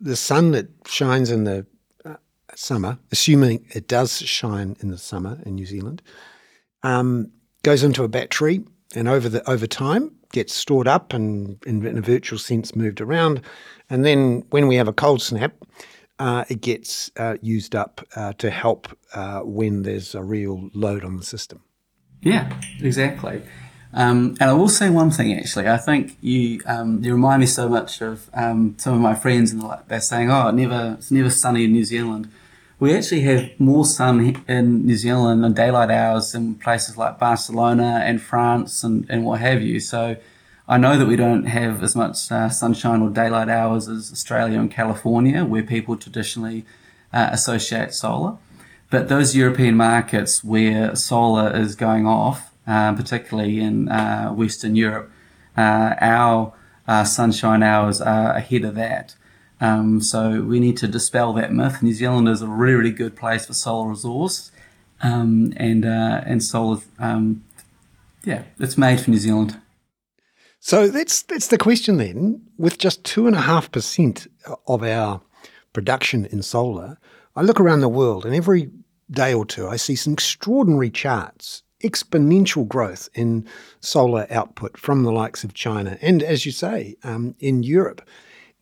the 0.00 0.16
sun 0.16 0.50
that 0.52 0.68
shines 0.86 1.30
in 1.30 1.44
the 1.44 1.66
uh, 2.04 2.14
summer, 2.54 2.98
assuming 3.10 3.66
it 3.74 3.86
does 3.86 4.18
shine 4.18 4.76
in 4.80 4.90
the 4.90 4.98
summer 4.98 5.38
in 5.44 5.54
New 5.54 5.66
Zealand, 5.66 6.02
um, 6.82 7.30
goes 7.62 7.82
into 7.82 8.02
a 8.04 8.08
battery, 8.08 8.64
and 8.94 9.08
over 9.08 9.28
the 9.28 9.48
over 9.48 9.66
time 9.66 10.12
gets 10.32 10.54
stored 10.54 10.88
up 10.88 11.12
and 11.12 11.62
in, 11.66 11.86
in 11.86 11.98
a 11.98 12.02
virtual 12.02 12.38
sense 12.38 12.74
moved 12.74 13.00
around, 13.00 13.42
and 13.90 14.04
then 14.04 14.44
when 14.50 14.66
we 14.68 14.76
have 14.76 14.88
a 14.88 14.92
cold 14.92 15.22
snap. 15.22 15.54
Uh, 16.18 16.44
it 16.48 16.60
gets 16.60 17.10
uh, 17.16 17.36
used 17.42 17.74
up 17.74 18.00
uh, 18.14 18.32
to 18.34 18.48
help 18.48 18.86
uh, 19.14 19.40
when 19.40 19.82
there's 19.82 20.14
a 20.14 20.22
real 20.22 20.70
load 20.72 21.04
on 21.04 21.16
the 21.16 21.24
system. 21.24 21.60
Yeah, 22.20 22.60
exactly. 22.80 23.42
Um, 23.94 24.36
and 24.40 24.50
I 24.50 24.52
will 24.54 24.68
say 24.68 24.88
one 24.88 25.10
thing 25.10 25.38
actually. 25.38 25.68
I 25.68 25.76
think 25.76 26.16
you 26.20 26.62
um, 26.66 27.04
you 27.04 27.12
remind 27.12 27.40
me 27.40 27.46
so 27.46 27.68
much 27.68 28.00
of 28.00 28.30
um, 28.32 28.74
some 28.78 28.94
of 28.94 29.00
my 29.00 29.14
friends, 29.14 29.52
and 29.52 29.62
they're 29.88 30.00
saying, 30.00 30.30
"Oh, 30.30 30.50
never 30.50 30.96
it's 30.98 31.10
never 31.10 31.30
sunny 31.30 31.64
in 31.64 31.72
New 31.72 31.84
Zealand." 31.84 32.30
We 32.78 32.96
actually 32.96 33.20
have 33.20 33.48
more 33.60 33.84
sun 33.84 34.42
in 34.48 34.86
New 34.86 34.96
Zealand 34.96 35.44
and 35.44 35.54
daylight 35.54 35.90
hours 35.90 36.34
in 36.34 36.56
places 36.56 36.96
like 36.96 37.16
Barcelona 37.16 38.00
and 38.02 38.20
France 38.20 38.82
and, 38.82 39.06
and 39.08 39.24
what 39.24 39.38
have 39.40 39.62
you. 39.62 39.78
So 39.78 40.16
I 40.66 40.78
know 40.78 40.98
that 40.98 41.06
we 41.06 41.14
don't 41.14 41.44
have 41.44 41.82
as 41.84 41.94
much 41.94 42.32
uh, 42.32 42.48
sunshine 42.48 43.02
or 43.02 43.10
daylight 43.10 43.48
hours 43.48 43.88
as 43.88 44.10
Australia 44.10 44.58
and 44.58 44.70
California, 44.70 45.44
where 45.44 45.62
people 45.62 45.96
traditionally 45.96 46.64
uh, 47.12 47.28
associate 47.30 47.94
solar. 47.94 48.36
But 48.90 49.08
those 49.08 49.36
European 49.36 49.76
markets 49.76 50.42
where 50.42 50.96
solar 50.96 51.54
is 51.54 51.76
going 51.76 52.06
off, 52.06 52.51
uh, 52.66 52.94
particularly 52.94 53.60
in 53.60 53.88
uh, 53.88 54.30
Western 54.30 54.76
Europe, 54.76 55.10
uh, 55.56 55.94
our 56.00 56.54
uh, 56.86 57.04
sunshine 57.04 57.62
hours 57.62 58.00
are 58.00 58.32
ahead 58.32 58.64
of 58.64 58.74
that. 58.74 59.14
Um, 59.60 60.00
so 60.00 60.42
we 60.42 60.58
need 60.58 60.76
to 60.78 60.88
dispel 60.88 61.32
that 61.34 61.52
myth. 61.52 61.82
New 61.82 61.92
Zealand 61.92 62.28
is 62.28 62.42
a 62.42 62.48
really, 62.48 62.74
really 62.74 62.90
good 62.90 63.16
place 63.16 63.46
for 63.46 63.54
solar 63.54 63.90
resource, 63.90 64.50
um, 65.02 65.52
and 65.56 65.84
and 65.84 66.42
solar, 66.42 66.80
um, 66.98 67.44
yeah, 68.24 68.42
it's 68.58 68.76
made 68.76 69.00
for 69.00 69.10
New 69.10 69.18
Zealand. 69.18 69.60
So 70.58 70.88
that's 70.88 71.22
that's 71.22 71.48
the 71.48 71.58
question 71.58 71.96
then. 71.96 72.42
With 72.56 72.78
just 72.78 73.04
two 73.04 73.26
and 73.26 73.36
a 73.36 73.40
half 73.40 73.70
percent 73.70 74.26
of 74.66 74.82
our 74.82 75.20
production 75.72 76.26
in 76.26 76.42
solar, 76.42 76.98
I 77.34 77.42
look 77.42 77.60
around 77.60 77.80
the 77.80 77.88
world, 77.88 78.24
and 78.24 78.34
every 78.34 78.70
day 79.10 79.34
or 79.34 79.44
two, 79.44 79.68
I 79.68 79.76
see 79.76 79.96
some 79.96 80.12
extraordinary 80.12 80.90
charts 80.90 81.62
exponential 81.82 82.66
growth 82.66 83.08
in 83.14 83.46
solar 83.80 84.26
output 84.30 84.76
from 84.76 85.02
the 85.02 85.12
likes 85.12 85.44
of 85.44 85.54
China 85.54 85.98
and, 86.00 86.22
as 86.22 86.46
you 86.46 86.52
say, 86.52 86.96
um, 87.02 87.34
in 87.38 87.62
Europe. 87.62 88.02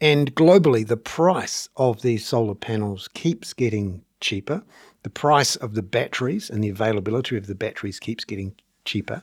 And 0.01 0.35
globally, 0.35 0.87
the 0.87 0.97
price 0.97 1.69
of 1.77 2.03
these 2.03 2.27
solar 2.27 2.55
panels 2.55 3.09
keeps 3.13 3.53
getting 3.53 4.03
cheaper. 4.21 4.63
The 5.03 5.11
price 5.11 5.57
of 5.57 5.75
the 5.75 5.83
batteries 5.83 6.51
and 6.51 6.65
the 6.65 6.71
availability 6.71 7.37
of 7.37 7.47
the 7.47 7.55
batteries 7.55 8.01
keeps 8.01 8.25
getting 8.25 8.55
cheaper. 8.85 9.23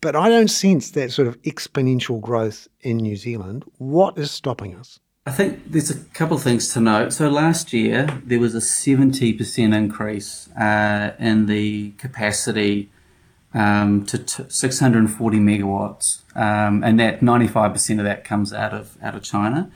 But 0.00 0.14
I 0.14 0.28
don't 0.28 0.48
sense 0.48 0.90
that 0.90 1.12
sort 1.12 1.28
of 1.28 1.40
exponential 1.42 2.20
growth 2.20 2.68
in 2.82 2.98
New 2.98 3.16
Zealand. 3.16 3.64
What 3.78 4.18
is 4.18 4.30
stopping 4.30 4.74
us? 4.74 5.00
I 5.26 5.30
think 5.30 5.72
there's 5.72 5.90
a 5.90 5.98
couple 6.12 6.36
of 6.36 6.42
things 6.42 6.72
to 6.74 6.80
note. 6.80 7.14
So 7.14 7.30
last 7.30 7.72
year, 7.72 8.06
there 8.24 8.38
was 8.38 8.54
a 8.54 8.58
70% 8.58 9.74
increase 9.74 10.50
uh, 10.52 11.14
in 11.18 11.46
the 11.46 11.92
capacity 11.92 12.90
um, 13.54 14.04
to 14.06 14.18
t- 14.18 14.44
640 14.48 15.38
megawatts, 15.38 16.22
um, 16.36 16.82
and 16.82 16.98
that 17.00 17.20
95% 17.20 17.98
of 17.98 18.04
that 18.04 18.24
comes 18.24 18.52
out 18.52 18.74
of 18.74 18.98
out 19.02 19.14
of 19.14 19.22
China. 19.22 19.70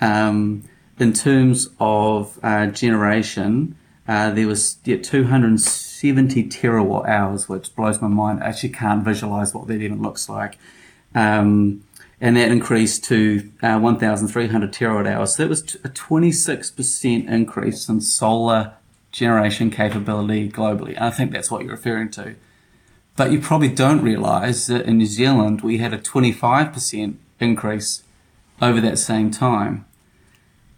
Um, 0.00 0.64
in 0.98 1.12
terms 1.12 1.68
of 1.80 2.38
uh, 2.42 2.66
generation, 2.66 3.76
uh, 4.06 4.30
there 4.30 4.46
was 4.46 4.78
yeah, 4.84 4.96
270 4.96 6.44
terawatt 6.48 7.08
hours, 7.08 7.48
which 7.48 7.74
blows 7.74 8.00
my 8.00 8.08
mind. 8.08 8.42
I 8.42 8.48
actually 8.48 8.70
can't 8.70 9.04
visualize 9.04 9.54
what 9.54 9.66
that 9.68 9.80
even 9.80 10.02
looks 10.02 10.28
like. 10.28 10.58
Um, 11.14 11.84
and 12.20 12.36
that 12.36 12.50
increased 12.50 13.04
to 13.04 13.50
uh, 13.62 13.78
1,300 13.78 14.72
terawatt 14.72 15.10
hours. 15.10 15.36
So 15.36 15.44
that 15.44 15.48
was 15.48 15.74
a 15.76 15.88
26% 15.88 17.28
increase 17.28 17.88
in 17.88 18.00
solar 18.02 18.74
generation 19.10 19.70
capability 19.70 20.50
globally. 20.50 21.00
I 21.00 21.10
think 21.10 21.32
that's 21.32 21.50
what 21.50 21.62
you're 21.62 21.72
referring 21.72 22.10
to. 22.12 22.34
But 23.16 23.32
you 23.32 23.40
probably 23.40 23.68
don't 23.68 24.02
realize 24.02 24.66
that 24.68 24.86
in 24.86 24.98
New 24.98 25.06
Zealand, 25.06 25.60
we 25.60 25.78
had 25.78 25.92
a 25.92 25.98
25% 25.98 27.16
increase 27.38 28.02
over 28.62 28.80
that 28.80 28.98
same 28.98 29.30
time. 29.30 29.84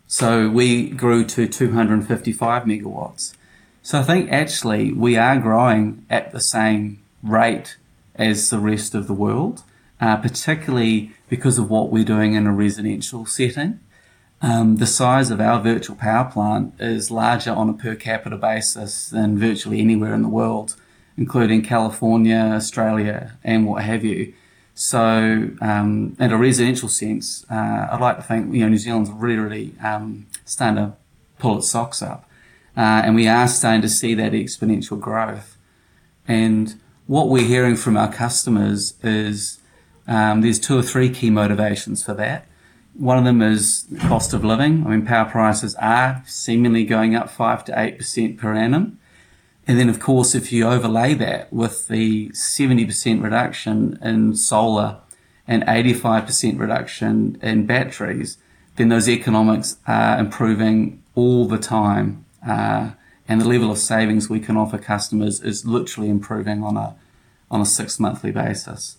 So 0.06 0.48
we 0.48 0.90
grew 0.90 1.24
to 1.24 1.48
255 1.48 2.64
megawatts. 2.64 3.34
So 3.82 4.00
I 4.00 4.02
think 4.02 4.30
actually 4.30 4.92
we 4.92 5.16
are 5.16 5.38
growing 5.38 6.04
at 6.10 6.32
the 6.32 6.40
same 6.40 7.02
rate 7.22 7.76
as 8.14 8.50
the 8.50 8.58
rest 8.58 8.94
of 8.94 9.06
the 9.06 9.14
world, 9.14 9.62
uh, 10.00 10.16
particularly 10.18 11.12
because 11.28 11.58
of 11.58 11.70
what 11.70 11.90
we're 11.90 12.04
doing 12.04 12.34
in 12.34 12.46
a 12.46 12.52
residential 12.52 13.26
setting. 13.26 13.80
Um, 14.40 14.76
the 14.76 14.86
size 14.86 15.30
of 15.30 15.40
our 15.40 15.60
virtual 15.60 15.96
power 15.96 16.30
plant 16.30 16.74
is 16.80 17.10
larger 17.10 17.52
on 17.52 17.68
a 17.68 17.74
per 17.74 17.94
capita 17.94 18.36
basis 18.36 19.08
than 19.08 19.38
virtually 19.38 19.80
anywhere 19.80 20.14
in 20.14 20.22
the 20.22 20.28
world, 20.28 20.76
including 21.16 21.62
California, 21.62 22.36
Australia, 22.36 23.38
and 23.44 23.66
what 23.66 23.82
have 23.84 24.04
you. 24.04 24.32
So, 24.74 25.50
um, 25.60 26.16
in 26.18 26.32
a 26.32 26.36
residential 26.38 26.88
sense, 26.88 27.44
uh, 27.50 27.88
I'd 27.90 28.00
like 28.00 28.16
to 28.16 28.22
think 28.22 28.54
you 28.54 28.60
know 28.60 28.68
New 28.68 28.78
Zealand's 28.78 29.10
really, 29.10 29.38
really 29.38 29.74
um, 29.84 30.26
starting 30.44 30.76
to 30.76 30.92
pull 31.38 31.58
its 31.58 31.68
socks 31.68 32.00
up, 32.00 32.28
uh, 32.76 33.02
and 33.04 33.14
we 33.14 33.28
are 33.28 33.48
starting 33.48 33.82
to 33.82 33.88
see 33.88 34.14
that 34.14 34.32
exponential 34.32 34.98
growth. 34.98 35.56
And 36.26 36.80
what 37.06 37.28
we're 37.28 37.46
hearing 37.46 37.76
from 37.76 37.96
our 37.96 38.10
customers 38.10 38.94
is 39.02 39.58
um, 40.06 40.40
there's 40.40 40.58
two 40.58 40.78
or 40.78 40.82
three 40.82 41.10
key 41.10 41.30
motivations 41.30 42.02
for 42.02 42.14
that. 42.14 42.46
One 42.94 43.18
of 43.18 43.24
them 43.24 43.42
is 43.42 43.86
cost 44.00 44.32
of 44.32 44.44
living. 44.44 44.86
I 44.86 44.90
mean, 44.90 45.06
power 45.06 45.28
prices 45.28 45.74
are 45.76 46.22
seemingly 46.26 46.84
going 46.84 47.14
up 47.14 47.30
five 47.30 47.64
to 47.66 47.78
eight 47.78 47.98
percent 47.98 48.38
per 48.38 48.54
annum. 48.54 48.98
And 49.66 49.78
then, 49.78 49.88
of 49.88 50.00
course, 50.00 50.34
if 50.34 50.52
you 50.52 50.66
overlay 50.66 51.14
that 51.14 51.52
with 51.52 51.88
the 51.88 52.30
70% 52.30 53.22
reduction 53.22 53.98
in 54.02 54.34
solar 54.34 54.98
and 55.46 55.62
85% 55.64 56.58
reduction 56.58 57.38
in 57.40 57.66
batteries, 57.66 58.38
then 58.76 58.88
those 58.88 59.08
economics 59.08 59.76
are 59.86 60.18
improving 60.18 61.02
all 61.14 61.46
the 61.46 61.58
time. 61.58 62.24
Uh, 62.46 62.90
and 63.28 63.40
the 63.40 63.48
level 63.48 63.70
of 63.70 63.78
savings 63.78 64.28
we 64.28 64.40
can 64.40 64.56
offer 64.56 64.78
customers 64.78 65.40
is 65.40 65.64
literally 65.64 66.08
improving 66.08 66.64
on 66.64 66.76
a, 66.76 66.96
on 67.50 67.60
a 67.60 67.66
six 67.66 68.00
monthly 68.00 68.32
basis. 68.32 68.96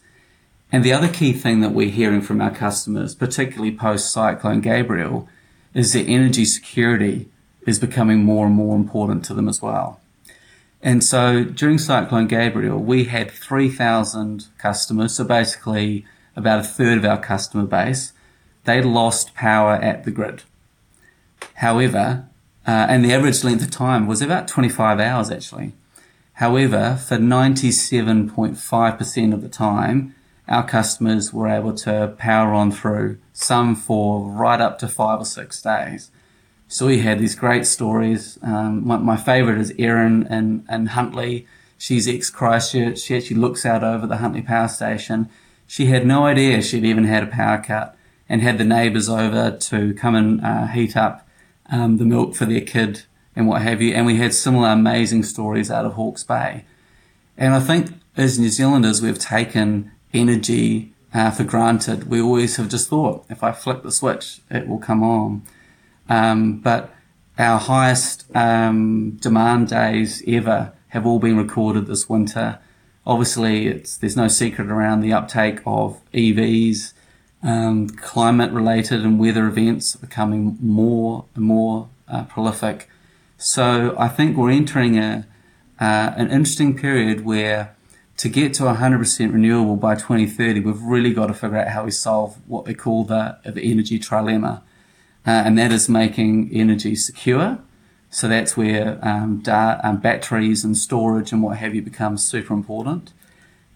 And 0.71 0.83
the 0.83 0.93
other 0.93 1.09
key 1.09 1.33
thing 1.33 1.59
that 1.61 1.71
we're 1.71 1.89
hearing 1.89 2.21
from 2.21 2.41
our 2.41 2.49
customers, 2.49 3.13
particularly 3.13 3.75
post 3.75 4.11
Cyclone 4.11 4.61
Gabrielle, 4.61 5.27
is 5.73 5.93
that 5.93 6.07
energy 6.07 6.45
security 6.45 7.29
is 7.67 7.79
becoming 7.79 8.23
more 8.23 8.45
and 8.45 8.55
more 8.55 8.75
important 8.75 9.25
to 9.25 9.33
them 9.33 9.49
as 9.49 9.61
well. 9.61 9.99
And 10.83 11.01
so 11.01 11.45
during 11.45 11.77
Cyclone 11.77 12.27
Gabrielle, 12.27 12.77
we 12.77 13.05
had 13.05 13.31
3,000 13.31 14.47
customers, 14.57 15.15
so 15.15 15.23
basically 15.23 16.05
about 16.35 16.59
a 16.59 16.63
third 16.63 16.97
of 16.97 17.05
our 17.05 17.21
customer 17.21 17.65
base. 17.65 18.11
They 18.65 18.81
lost 18.81 19.33
power 19.33 19.75
at 19.75 20.03
the 20.03 20.11
grid. 20.11 20.43
However, 21.55 22.27
uh, 22.67 22.87
and 22.89 23.05
the 23.05 23.13
average 23.13 23.45
length 23.45 23.63
of 23.63 23.71
time 23.71 24.07
was 24.07 24.21
about 24.21 24.49
25 24.49 24.99
hours 24.99 25.31
actually. 25.31 25.71
However, 26.33 26.99
for 27.01 27.17
97.5% 27.17 29.33
of 29.33 29.41
the 29.41 29.49
time, 29.49 30.15
our 30.49 30.67
customers 30.67 31.31
were 31.31 31.47
able 31.47 31.73
to 31.75 32.13
power 32.17 32.53
on 32.53 32.71
through, 32.71 33.19
some 33.31 33.73
for 33.75 34.29
right 34.29 34.59
up 34.59 34.79
to 34.79 34.89
five 34.89 35.21
or 35.21 35.25
six 35.25 35.61
days. 35.61 36.11
So 36.73 36.87
we 36.87 37.01
had 37.01 37.19
these 37.19 37.35
great 37.35 37.67
stories. 37.67 38.39
Um, 38.41 38.87
my, 38.87 38.97
my 38.97 39.15
favorite 39.15 39.59
is 39.59 39.71
Erin 39.77 40.25
and, 40.27 40.65
and 40.67 40.89
Huntly. 40.89 41.45
She's 41.77 42.07
ex 42.07 42.31
Christchurch. 42.31 42.99
She 42.99 43.15
actually 43.15 43.35
looks 43.35 43.63
out 43.63 43.83
over 43.83 44.07
the 44.07 44.17
Huntly 44.17 44.41
power 44.41 44.67
station. 44.67 45.29
She 45.67 45.85
had 45.85 46.03
no 46.03 46.25
idea 46.25 46.63
she'd 46.63 46.83
even 46.83 47.03
had 47.03 47.21
a 47.21 47.27
power 47.27 47.61
cut 47.63 47.95
and 48.27 48.41
had 48.41 48.57
the 48.57 48.63
neighbours 48.63 49.07
over 49.07 49.55
to 49.55 49.93
come 49.93 50.15
and 50.15 50.41
uh, 50.41 50.65
heat 50.65 50.97
up 50.97 51.27
um, 51.71 51.97
the 51.97 52.05
milk 52.05 52.33
for 52.33 52.45
their 52.45 52.61
kid 52.61 53.03
and 53.35 53.47
what 53.47 53.61
have 53.61 53.79
you. 53.79 53.93
And 53.93 54.07
we 54.07 54.17
had 54.17 54.33
similar 54.33 54.69
amazing 54.69 55.21
stories 55.21 55.69
out 55.69 55.85
of 55.85 55.93
Hawke's 55.93 56.23
Bay. 56.23 56.65
And 57.37 57.53
I 57.53 57.59
think 57.59 57.91
as 58.17 58.39
New 58.39 58.49
Zealanders, 58.49 58.99
we've 58.99 59.19
taken 59.19 59.91
energy 60.11 60.91
uh, 61.13 61.29
for 61.29 61.43
granted. 61.43 62.09
We 62.09 62.19
always 62.19 62.55
have 62.55 62.69
just 62.69 62.89
thought 62.89 63.25
if 63.29 63.43
I 63.43 63.51
flick 63.51 63.83
the 63.83 63.91
switch, 63.91 64.39
it 64.49 64.67
will 64.67 64.79
come 64.79 65.03
on. 65.03 65.43
Um, 66.09 66.59
but 66.59 66.93
our 67.37 67.59
highest 67.59 68.25
um, 68.35 69.17
demand 69.21 69.69
days 69.69 70.23
ever 70.27 70.73
have 70.89 71.05
all 71.05 71.19
been 71.19 71.37
recorded 71.37 71.87
this 71.87 72.07
winter. 72.07 72.59
Obviously, 73.05 73.69
there's 73.99 74.15
no 74.15 74.27
secret 74.27 74.69
around 74.69 75.01
the 75.01 75.13
uptake 75.13 75.59
of 75.65 75.99
EVs. 76.13 76.93
Um, 77.41 77.89
climate 77.89 78.51
related 78.51 79.03
and 79.03 79.19
weather 79.19 79.47
events 79.47 79.95
are 79.95 79.99
becoming 79.99 80.57
more 80.61 81.25
and 81.35 81.43
more 81.43 81.89
uh, 82.07 82.23
prolific. 82.25 82.89
So 83.37 83.95
I 83.97 84.07
think 84.07 84.37
we're 84.37 84.51
entering 84.51 84.97
a, 84.97 85.27
uh, 85.81 86.13
an 86.15 86.31
interesting 86.31 86.77
period 86.77 87.25
where 87.25 87.75
to 88.17 88.29
get 88.29 88.53
to 88.55 88.63
100% 88.63 89.33
renewable 89.33 89.75
by 89.75 89.95
2030, 89.95 90.61
we've 90.61 90.81
really 90.81 91.13
got 91.13 91.27
to 91.27 91.33
figure 91.33 91.57
out 91.57 91.69
how 91.69 91.83
we 91.83 91.91
solve 91.91 92.37
what 92.47 92.65
they 92.65 92.73
call 92.73 93.03
the, 93.03 93.39
the 93.43 93.69
energy 93.69 93.99
trilemma 93.99 94.61
uh, 95.25 95.43
and 95.45 95.57
that 95.57 95.71
is 95.71 95.87
making 95.87 96.49
energy 96.53 96.95
secure. 96.95 97.59
So 98.09 98.27
that's 98.27 98.55
where 98.55 98.99
um, 99.01 99.39
da- 99.39 99.79
um, 99.83 99.97
batteries 99.97 100.63
and 100.63 100.77
storage 100.77 101.31
and 101.31 101.41
what 101.41 101.57
have 101.57 101.73
you 101.73 101.81
becomes 101.81 102.23
super 102.23 102.53
important. 102.53 103.11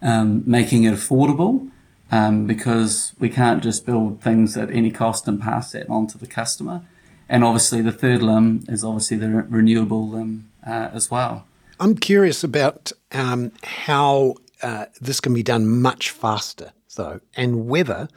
Um, 0.00 0.44
making 0.46 0.84
it 0.84 0.94
affordable 0.94 1.70
um, 2.12 2.46
because 2.46 3.14
we 3.18 3.28
can't 3.28 3.62
just 3.62 3.84
build 3.84 4.20
things 4.22 4.56
at 4.56 4.70
any 4.70 4.92
cost 4.92 5.26
and 5.26 5.40
pass 5.40 5.72
that 5.72 5.88
on 5.90 6.06
to 6.08 6.18
the 6.18 6.26
customer. 6.26 6.82
And 7.28 7.44
obviously, 7.44 7.82
the 7.82 7.92
third 7.92 8.22
limb 8.22 8.64
is 8.68 8.84
obviously 8.84 9.16
the 9.16 9.28
re- 9.28 9.44
renewable 9.48 10.08
limb 10.08 10.50
uh, 10.66 10.90
as 10.92 11.10
well. 11.10 11.46
I'm 11.80 11.94
curious 11.96 12.42
about 12.42 12.92
um, 13.12 13.52
how 13.62 14.36
uh, 14.62 14.86
this 15.00 15.20
can 15.20 15.34
be 15.34 15.42
done 15.42 15.68
much 15.68 16.10
faster, 16.10 16.72
though, 16.96 17.20
and 17.36 17.68
whether 17.68 18.08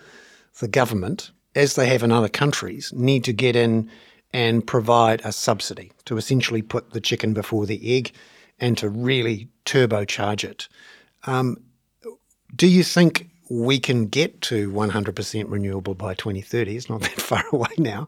the 0.59 0.67
government 0.67 1.31
as 1.55 1.75
they 1.75 1.87
have 1.87 2.03
in 2.03 2.11
other 2.11 2.29
countries, 2.29 2.91
need 2.93 3.23
to 3.25 3.33
get 3.33 3.55
in 3.55 3.89
and 4.33 4.65
provide 4.65 5.21
a 5.23 5.31
subsidy 5.31 5.91
to 6.05 6.17
essentially 6.17 6.61
put 6.61 6.91
the 6.91 7.01
chicken 7.01 7.33
before 7.33 7.65
the 7.65 7.97
egg 7.97 8.11
and 8.59 8.77
to 8.77 8.89
really 8.89 9.49
turbocharge 9.65 10.43
it. 10.43 10.67
Um, 11.25 11.57
do 12.55 12.67
you 12.67 12.83
think 12.83 13.29
we 13.49 13.79
can 13.79 14.07
get 14.07 14.41
to 14.41 14.71
100% 14.71 15.45
renewable 15.49 15.93
by 15.93 16.13
2030? 16.13 16.77
It's 16.77 16.89
not 16.89 17.01
that 17.01 17.11
far 17.11 17.43
away 17.51 17.71
now, 17.77 18.07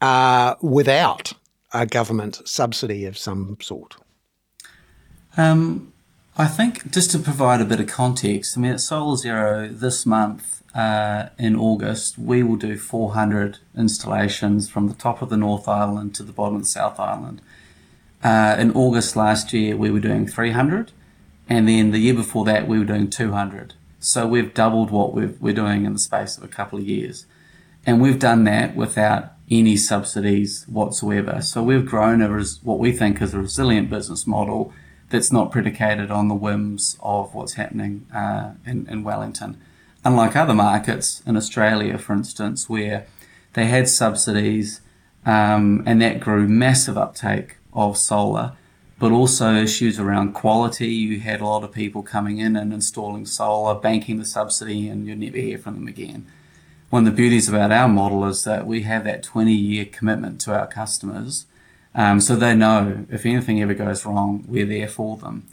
uh, 0.00 0.54
without 0.60 1.32
a 1.72 1.86
government 1.86 2.40
subsidy 2.44 3.04
of 3.04 3.18
some 3.18 3.56
sort. 3.60 3.96
Um, 5.36 5.92
I 6.36 6.46
think 6.46 6.90
just 6.90 7.10
to 7.12 7.18
provide 7.18 7.60
a 7.60 7.64
bit 7.64 7.80
of 7.80 7.86
context, 7.86 8.56
I 8.56 8.60
mean, 8.60 8.72
at 8.72 8.80
Solar 8.80 9.16
Zero 9.16 9.68
this 9.68 10.04
month, 10.04 10.62
uh, 10.74 11.28
in 11.38 11.54
August, 11.54 12.18
we 12.18 12.42
will 12.42 12.56
do 12.56 12.76
400 12.76 13.58
installations 13.76 14.68
from 14.68 14.88
the 14.88 14.94
top 14.94 15.22
of 15.22 15.30
the 15.30 15.36
North 15.36 15.68
Island 15.68 16.14
to 16.16 16.24
the 16.24 16.32
bottom 16.32 16.56
of 16.56 16.62
the 16.62 16.68
South 16.68 16.98
Island. 16.98 17.40
Uh, 18.24 18.56
in 18.58 18.72
August 18.72 19.14
last 19.14 19.52
year, 19.52 19.76
we 19.76 19.90
were 19.90 20.00
doing 20.00 20.26
300, 20.26 20.90
and 21.48 21.68
then 21.68 21.92
the 21.92 21.98
year 21.98 22.14
before 22.14 22.44
that, 22.46 22.66
we 22.66 22.78
were 22.78 22.84
doing 22.84 23.08
200. 23.08 23.74
So 24.00 24.26
we've 24.26 24.52
doubled 24.52 24.90
what 24.90 25.14
we 25.14 25.50
are 25.50 25.54
doing 25.54 25.84
in 25.84 25.92
the 25.92 25.98
space 25.98 26.36
of 26.36 26.42
a 26.42 26.48
couple 26.48 26.78
of 26.78 26.86
years. 26.86 27.26
And 27.86 28.00
we've 28.00 28.18
done 28.18 28.44
that 28.44 28.74
without 28.74 29.32
any 29.50 29.76
subsidies 29.76 30.64
whatsoever. 30.68 31.40
So 31.40 31.62
we've 31.62 31.86
grown 31.86 32.20
a 32.22 32.30
res- 32.30 32.60
what 32.62 32.78
we 32.78 32.92
think 32.92 33.22
is 33.22 33.34
a 33.34 33.38
resilient 33.38 33.90
business 33.90 34.26
model 34.26 34.72
that's 35.10 35.30
not 35.30 35.52
predicated 35.52 36.10
on 36.10 36.28
the 36.28 36.34
whims 36.34 36.96
of 37.00 37.34
what's 37.34 37.54
happening 37.54 38.06
uh, 38.12 38.52
in, 38.66 38.88
in 38.88 39.04
Wellington 39.04 39.60
unlike 40.04 40.36
other 40.36 40.54
markets 40.54 41.22
in 41.26 41.36
Australia, 41.36 41.98
for 41.98 42.12
instance, 42.12 42.68
where 42.68 43.06
they 43.54 43.66
had 43.66 43.88
subsidies 43.88 44.80
um, 45.24 45.82
and 45.86 46.02
that 46.02 46.20
grew 46.20 46.46
massive 46.46 46.98
uptake 46.98 47.56
of 47.72 47.96
solar, 47.96 48.52
but 48.98 49.10
also 49.10 49.54
issues 49.54 49.98
around 49.98 50.34
quality. 50.34 50.88
You 50.88 51.20
had 51.20 51.40
a 51.40 51.46
lot 51.46 51.64
of 51.64 51.72
people 51.72 52.02
coming 52.02 52.38
in 52.38 52.56
and 52.56 52.72
installing 52.72 53.26
solar, 53.26 53.74
banking 53.74 54.18
the 54.18 54.24
subsidy, 54.24 54.88
and 54.88 55.06
you'd 55.06 55.18
never 55.18 55.38
hear 55.38 55.58
from 55.58 55.74
them 55.74 55.88
again. 55.88 56.26
one 56.90 57.06
of 57.06 57.12
the 57.12 57.16
beauties 57.16 57.48
about 57.48 57.72
our 57.72 57.88
model 57.88 58.24
is 58.24 58.44
that 58.44 58.66
we 58.66 58.82
have 58.82 59.02
that 59.04 59.22
20 59.22 59.52
year 59.52 59.84
commitment 59.84 60.40
to 60.42 60.56
our 60.56 60.66
customers. 60.66 61.46
Um, 61.92 62.20
so 62.20 62.36
they 62.36 62.54
know 62.54 63.06
if 63.10 63.24
anything 63.26 63.60
ever 63.62 63.74
goes 63.74 64.04
wrong, 64.04 64.44
we're 64.46 64.66
there 64.66 64.88
for 64.88 65.16
them. 65.16 65.44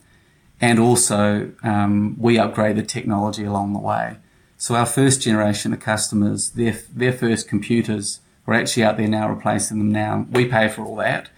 And 0.60 0.78
also, 0.80 1.52
um, 1.64 2.16
we 2.20 2.38
upgrade 2.38 2.76
the 2.76 2.84
technology 2.84 3.44
along 3.44 3.74
the 3.74 3.80
way. 3.80 4.18
So 4.62 4.76
our 4.76 4.86
first 4.86 5.24
generation 5.24 5.74
of 5.74 5.80
customers, 5.80 6.52
their, 6.52 6.78
their 6.94 7.14
first 7.14 7.48
computers, 7.48 8.20
we're 8.46 8.54
actually 8.54 8.84
out 8.84 8.96
there 8.96 9.08
now 9.08 9.28
replacing 9.28 9.80
them 9.80 9.92
now. 9.92 10.28
We 10.30 10.46
pay 10.46 10.68
for 10.68 10.84
all 10.84 10.98
that. 10.98 11.32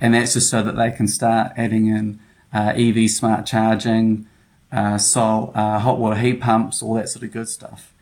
And 0.00 0.14
that's 0.14 0.32
just 0.32 0.48
so 0.48 0.62
that 0.62 0.76
they 0.76 0.90
can 0.90 1.06
start 1.06 1.52
adding 1.58 1.88
in 1.88 2.20
uh, 2.54 2.72
EV 2.74 3.10
smart 3.10 3.44
charging, 3.44 4.26
uh, 4.72 4.96
sol, 4.96 5.52
uh, 5.54 5.80
hot 5.80 5.98
water 5.98 6.18
heat 6.18 6.40
pumps, 6.40 6.82
all 6.82 6.94
that 6.94 7.10
sort 7.10 7.22
of 7.22 7.32
good 7.32 7.50
stuff. 7.50 7.92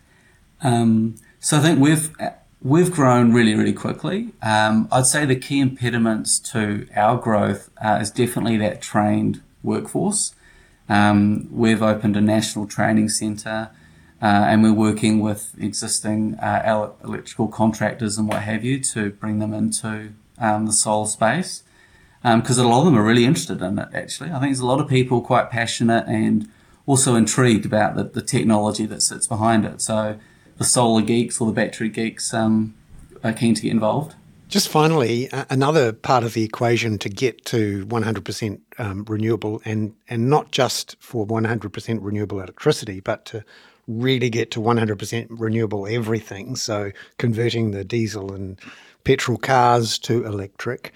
Um, 0.62 1.16
so 1.40 1.56
I 1.56 1.60
think 1.60 1.80
we've 1.80 2.14
we've 2.62 2.92
grown 2.92 3.32
really 3.32 3.56
really 3.56 3.72
quickly. 3.72 4.28
Um, 4.42 4.86
I'd 4.92 5.06
say 5.06 5.24
the 5.24 5.34
key 5.34 5.58
impediments 5.58 6.38
to 6.52 6.86
our 6.94 7.16
growth 7.16 7.68
uh, 7.84 7.98
is 8.00 8.12
definitely 8.12 8.58
that 8.58 8.80
trained 8.80 9.42
workforce. 9.64 10.36
Um, 10.88 11.48
we've 11.50 11.82
opened 11.82 12.16
a 12.16 12.20
national 12.20 12.68
training 12.68 13.08
centre. 13.08 13.70
Uh, 14.20 14.46
and 14.48 14.62
we're 14.62 14.72
working 14.72 15.20
with 15.20 15.54
existing 15.60 16.34
uh, 16.36 16.90
electrical 17.04 17.46
contractors 17.46 18.18
and 18.18 18.28
what 18.28 18.42
have 18.42 18.64
you 18.64 18.80
to 18.80 19.10
bring 19.10 19.38
them 19.38 19.54
into 19.54 20.12
um, 20.38 20.66
the 20.66 20.72
solar 20.72 21.06
space 21.06 21.62
because 22.22 22.58
um, 22.58 22.66
a 22.66 22.68
lot 22.68 22.80
of 22.80 22.86
them 22.86 22.98
are 22.98 23.04
really 23.04 23.24
interested 23.24 23.62
in 23.62 23.78
it. 23.78 23.88
Actually, 23.94 24.30
I 24.30 24.34
think 24.34 24.50
there's 24.50 24.60
a 24.60 24.66
lot 24.66 24.80
of 24.80 24.88
people 24.88 25.20
quite 25.20 25.50
passionate 25.50 26.06
and 26.08 26.48
also 26.86 27.14
intrigued 27.14 27.64
about 27.64 27.94
the, 27.94 28.04
the 28.04 28.22
technology 28.22 28.86
that 28.86 29.02
sits 29.02 29.26
behind 29.26 29.64
it. 29.64 29.80
So 29.80 30.18
the 30.56 30.64
solar 30.64 31.02
geeks 31.02 31.40
or 31.40 31.46
the 31.46 31.52
battery 31.52 31.88
geeks 31.88 32.34
um, 32.34 32.74
are 33.22 33.32
keen 33.32 33.54
to 33.54 33.62
get 33.62 33.70
involved. 33.70 34.16
Just 34.48 34.70
finally, 34.70 35.28
another 35.50 35.92
part 35.92 36.24
of 36.24 36.32
the 36.32 36.42
equation 36.42 36.96
to 36.98 37.10
get 37.10 37.44
to 37.46 37.84
100% 37.86 38.60
um, 38.78 39.04
renewable, 39.06 39.60
and 39.66 39.94
and 40.08 40.30
not 40.30 40.52
just 40.52 40.96
for 41.00 41.26
100% 41.26 41.98
renewable 42.00 42.40
electricity, 42.40 43.00
but 43.00 43.26
to 43.26 43.44
really 43.88 44.30
get 44.30 44.50
to 44.52 44.60
100% 44.60 45.26
renewable 45.30 45.86
everything. 45.86 46.54
So 46.54 46.92
converting 47.18 47.72
the 47.72 47.84
diesel 47.84 48.32
and 48.32 48.60
petrol 49.04 49.38
cars 49.38 49.98
to 50.00 50.24
electric. 50.24 50.92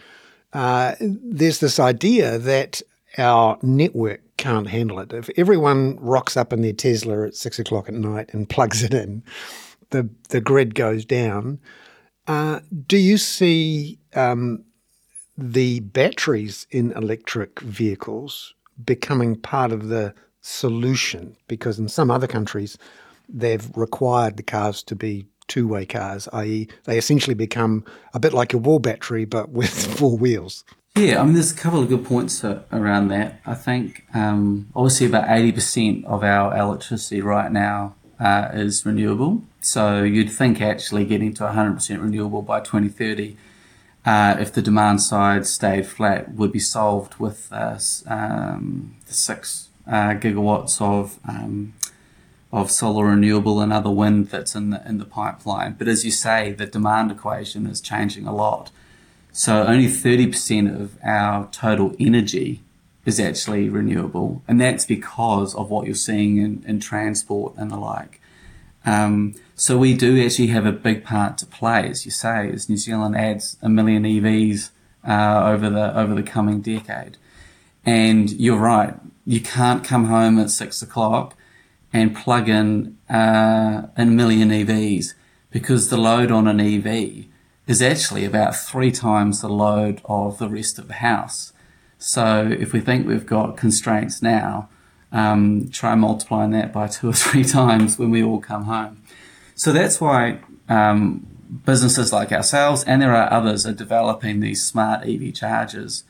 Uh, 0.53 0.95
there's 1.01 1.61
this 1.61 1.81
idea 1.81 2.39
that 2.39 2.83
our 3.19 3.59
network 3.63 4.21
can't 4.37 4.69
handle 4.69 4.99
it. 4.99 5.13
If 5.13 5.31
everyone 5.37 5.99
rocks 5.99 6.37
up 6.37 6.53
in 6.53 6.63
their 6.63 6.73
Tesla 6.73 7.27
at 7.27 7.35
six 7.35 7.59
o'clock 7.59 7.89
at 7.89 7.95
night 7.95 8.31
and 8.33 8.49
plugs 8.49 8.83
it 8.83 8.93
in, 8.93 9.23
the 9.91 10.09
the 10.29 10.41
grid 10.41 10.75
goes 10.75 11.05
down. 11.05 11.59
Uh, 12.27 12.61
do 12.87 12.99
you 12.99 13.19
see 13.19 13.99
um, 14.15 14.65
the 15.37 15.81
batteries 15.81 16.67
in 16.71 16.93
electric 16.93 17.61
vehicles 17.61 18.55
becoming 18.85 19.37
part 19.37 19.73
of 19.73 19.89
the 19.89 20.15
solution? 20.43 21.37
Because 21.49 21.79
in 21.79 21.89
some 21.89 22.11
other 22.11 22.27
countries, 22.27 22.77
they've 23.29 23.71
required 23.75 24.37
the 24.37 24.43
cars 24.43 24.83
to 24.85 24.95
be 24.95 25.27
two 25.49 25.67
way 25.67 25.85
cars, 25.87 26.29
i.e., 26.33 26.69
they 26.85 26.99
essentially 26.99 27.35
become 27.35 27.85
a 28.15 28.21
bit 28.21 28.33
like 28.33 28.55
a 28.55 28.59
wall 28.59 28.79
battery 28.79 29.25
but 29.25 29.49
with 29.51 29.71
four 29.99 30.17
wheels. 30.17 30.65
Yeah, 30.95 31.21
I 31.21 31.25
mean, 31.25 31.35
there's 31.35 31.53
a 31.53 31.57
couple 31.57 31.81
of 31.81 31.89
good 31.89 32.05
points 32.05 32.45
around 32.45 33.09
that. 33.09 33.41
I 33.47 33.55
think 33.55 34.05
um, 34.13 34.69
obviously 34.77 35.07
about 35.07 35.27
80% 35.27 36.05
of 36.05 36.23
our 36.23 36.55
electricity 36.57 37.23
right 37.23 37.51
now 37.51 37.95
uh, 38.21 38.51
is 38.53 38.85
renewable. 38.85 39.43
So 39.61 40.03
you'd 40.03 40.31
think 40.31 40.61
actually 40.61 41.07
getting 41.07 41.33
to 41.35 41.45
100% 41.45 42.03
renewable 42.03 42.43
by 42.43 42.61
2030, 42.61 43.37
uh, 44.05 44.37
if 44.39 44.53
the 44.53 44.61
demand 44.61 45.01
side 45.01 45.47
stayed 45.47 45.87
flat, 45.87 46.35
would 46.35 46.53
be 46.53 46.59
solved 46.59 47.15
with 47.17 47.49
uh, 47.51 47.79
um, 48.07 48.97
the 49.07 49.15
six 49.15 49.69
uh, 49.87 50.15
gigawatts 50.15 50.81
of 50.81 51.19
um, 51.29 51.75
of 52.53 52.71
solar 52.71 53.07
renewable 53.07 53.61
and 53.61 53.73
other 53.73 53.91
wind 53.91 54.29
that's 54.29 54.55
in 54.55 54.71
the 54.71 54.87
in 54.87 54.99
the 54.99 55.05
pipeline. 55.05 55.75
But 55.79 55.89
as 55.89 56.05
you 56.05 56.11
say, 56.11 56.53
the 56.53 56.67
demand 56.67 57.11
equation 57.11 57.67
is 57.67 57.81
changing 57.81 58.27
a 58.27 58.35
lot. 58.35 58.71
So 59.35 59.65
only 59.67 59.87
30% 59.87 60.79
of 60.79 60.99
our 61.03 61.49
total 61.51 61.97
energy 61.99 62.61
is 63.07 63.19
actually 63.19 63.71
renewable, 63.71 64.43
and 64.47 64.61
that's 64.61 64.85
because 64.85 65.55
of 65.55 65.71
what 65.71 65.87
you're 65.87 65.95
seeing 65.95 66.37
in, 66.37 66.63
in 66.67 66.81
transport 66.81 67.55
and 67.57 67.71
the 67.71 67.79
like. 67.79 68.21
Um, 68.85 69.35
so 69.55 69.79
we 69.79 69.95
do 69.95 70.23
actually 70.23 70.49
have 70.49 70.67
a 70.67 70.73
big 70.73 71.03
part 71.03 71.39
to 71.39 71.47
play, 71.47 71.89
as 71.89 72.05
you 72.05 72.11
say, 72.11 72.51
as 72.51 72.69
New 72.69 72.77
Zealand 72.77 73.17
adds 73.17 73.57
a 73.63 73.69
million 73.69 74.05
EVs 74.05 74.71
uh, 75.07 75.43
over 75.47 75.71
the 75.71 75.97
over 75.99 76.15
the 76.15 76.23
coming 76.23 76.61
decade. 76.61 77.17
And 77.85 78.31
you're 78.33 78.59
right, 78.59 78.95
you 79.25 79.41
can't 79.41 79.85
come 79.85 80.07
home 80.07 80.39
at 80.39 80.51
six 80.51 80.83
o'clock 80.83 81.37
and 81.93 82.17
plug 82.17 82.49
in 82.49 82.97
uh, 83.11 83.87
a 83.97 84.07
million 84.07 84.51
EVs 84.51 85.15
because 85.51 85.91
the 85.91 85.97
load 85.97 86.31
on 86.31 86.49
an 86.49 86.61
EV 86.61 87.27
is 87.67 87.83
actually 87.83 88.25
about 88.25 88.57
three 88.57 88.91
times 88.91 89.41
the 89.41 89.49
load 89.49 90.01
of 90.07 90.39
the 90.39 90.49
rest 90.49 90.79
of 90.79 90.89
the 90.89 90.95
house. 90.95 91.53
So 91.99 92.49
if 92.59 92.73
we 92.73 92.81
think 92.81 93.07
we've 93.07 93.27
got 93.27 93.57
constraints 93.57 94.23
now, 94.23 94.69
um, 95.13 95.69
try 95.71 95.95
multiplying 95.95 96.51
that 96.53 96.73
by 96.73 96.89
two 96.89 97.11
or 97.11 97.13
three 97.13 97.45
times 97.61 97.99
when 97.99 98.11
we 98.11 98.23
all 98.23 98.41
come 98.41 98.65
home. 98.65 99.03
So 99.55 99.73
that's 99.73 100.01
why 100.01 100.41
um, 100.69 101.27
businesses 101.65 102.13
like 102.13 102.33
ourselves 102.33 102.83
and 102.85 103.03
there 103.03 103.15
are 103.15 103.31
others 103.31 103.67
are 103.67 103.73
developing 103.73 104.41
these 104.41 104.65
smart 104.65 105.07
EV 105.07 105.35
chargers 105.35 106.05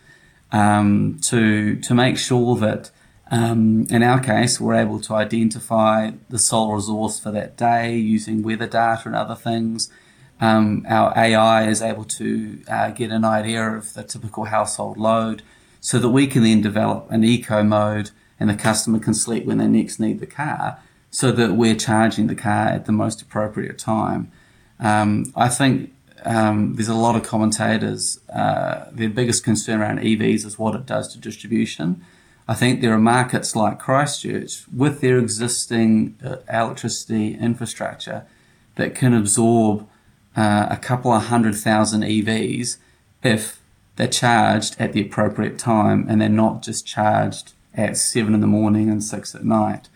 um, 0.53 1.18
to 1.22 1.77
to 1.77 1.94
make 1.94 2.18
sure 2.18 2.57
that 2.57 2.90
um, 3.33 3.87
in 3.88 4.03
our 4.03 4.21
case, 4.21 4.61
we're 4.61 4.75
able 4.75 5.01
to 5.01 5.14
identify 5.14 6.11
the 6.29 6.38
solar 6.38 6.77
resource 6.77 7.18
for 7.18 7.31
that 7.31 7.57
day 7.57 7.97
using 7.97 8.42
weather 8.42 8.66
data 8.66 9.05
and 9.07 9.16
other 9.16 9.35
things. 9.35 9.90
Um, 10.38 10.85
our 10.87 11.16
AI 11.16 11.66
is 11.66 11.81
able 11.81 12.05
to 12.05 12.62
uh, 12.68 12.90
get 12.90 13.11
an 13.11 13.25
idea 13.25 13.71
of 13.71 13.95
the 13.95 14.03
typical 14.03 14.45
household 14.45 14.99
load 14.99 15.42
so 15.81 15.99
that 15.99 16.11
we 16.11 16.27
can 16.27 16.42
then 16.42 16.61
develop 16.61 17.11
an 17.11 17.25
eco 17.25 17.62
mode 17.62 18.11
and 18.38 18.51
the 18.51 18.55
customer 18.55 18.99
can 18.99 19.14
select 19.14 19.47
when 19.47 19.57
they 19.57 19.66
next 19.66 19.99
need 19.99 20.21
the 20.21 20.27
car 20.27 20.79
so 21.11 21.33
that 21.33 21.55
we're 21.55 21.75
charging 21.75 22.27
the 22.27 22.35
car 22.35 22.68
at 22.68 22.85
the 22.85 22.92
most 22.92 23.23
appropriate 23.23 23.79
time. 23.79 24.31
Um, 24.79 25.33
I 25.35 25.49
think 25.49 25.95
um, 26.27 26.75
there's 26.75 26.88
a 26.88 26.95
lot 26.95 27.16
of 27.16 27.23
commentators, 27.23 28.21
uh, 28.29 28.90
their 28.92 29.09
biggest 29.09 29.42
concern 29.42 29.81
around 29.81 30.01
EVs 30.01 30.45
is 30.45 30.59
what 30.59 30.75
it 30.75 30.85
does 30.85 31.11
to 31.14 31.18
distribution. 31.18 32.05
I 32.49 32.55
think 32.55 32.81
there 32.81 32.93
are 32.93 32.99
markets 32.99 33.55
like 33.55 33.79
Christchurch 33.79 34.65
with 34.75 35.01
their 35.01 35.19
existing 35.19 36.17
uh, 36.25 36.37
electricity 36.53 37.35
infrastructure 37.35 38.27
that 38.75 38.95
can 38.95 39.15
absorb 39.15 39.89
uh, 40.37 40.67
a 40.71 40.77
couple 40.77 41.13
of 41.13 41.27
hundred 41.27 41.55
thousand 41.57 42.03
EVs 42.03 42.79
if 43.23 43.61
they're 43.97 44.09
charged 44.09 44.77
at 44.79 44.93
the 44.93 45.03
appropriate 45.03 45.59
time 45.59 46.07
and 46.09 46.21
they're 46.21 46.29
not 46.29 46.63
just 46.63 46.87
charged 46.87 47.53
at 47.75 47.97
seven 47.97 48.35
in 48.35 48.41
the 48.41 48.47
morning 48.47 48.91
and 48.91 49.05
six 49.05 49.35
at 49.35 49.45
night. 49.45 49.89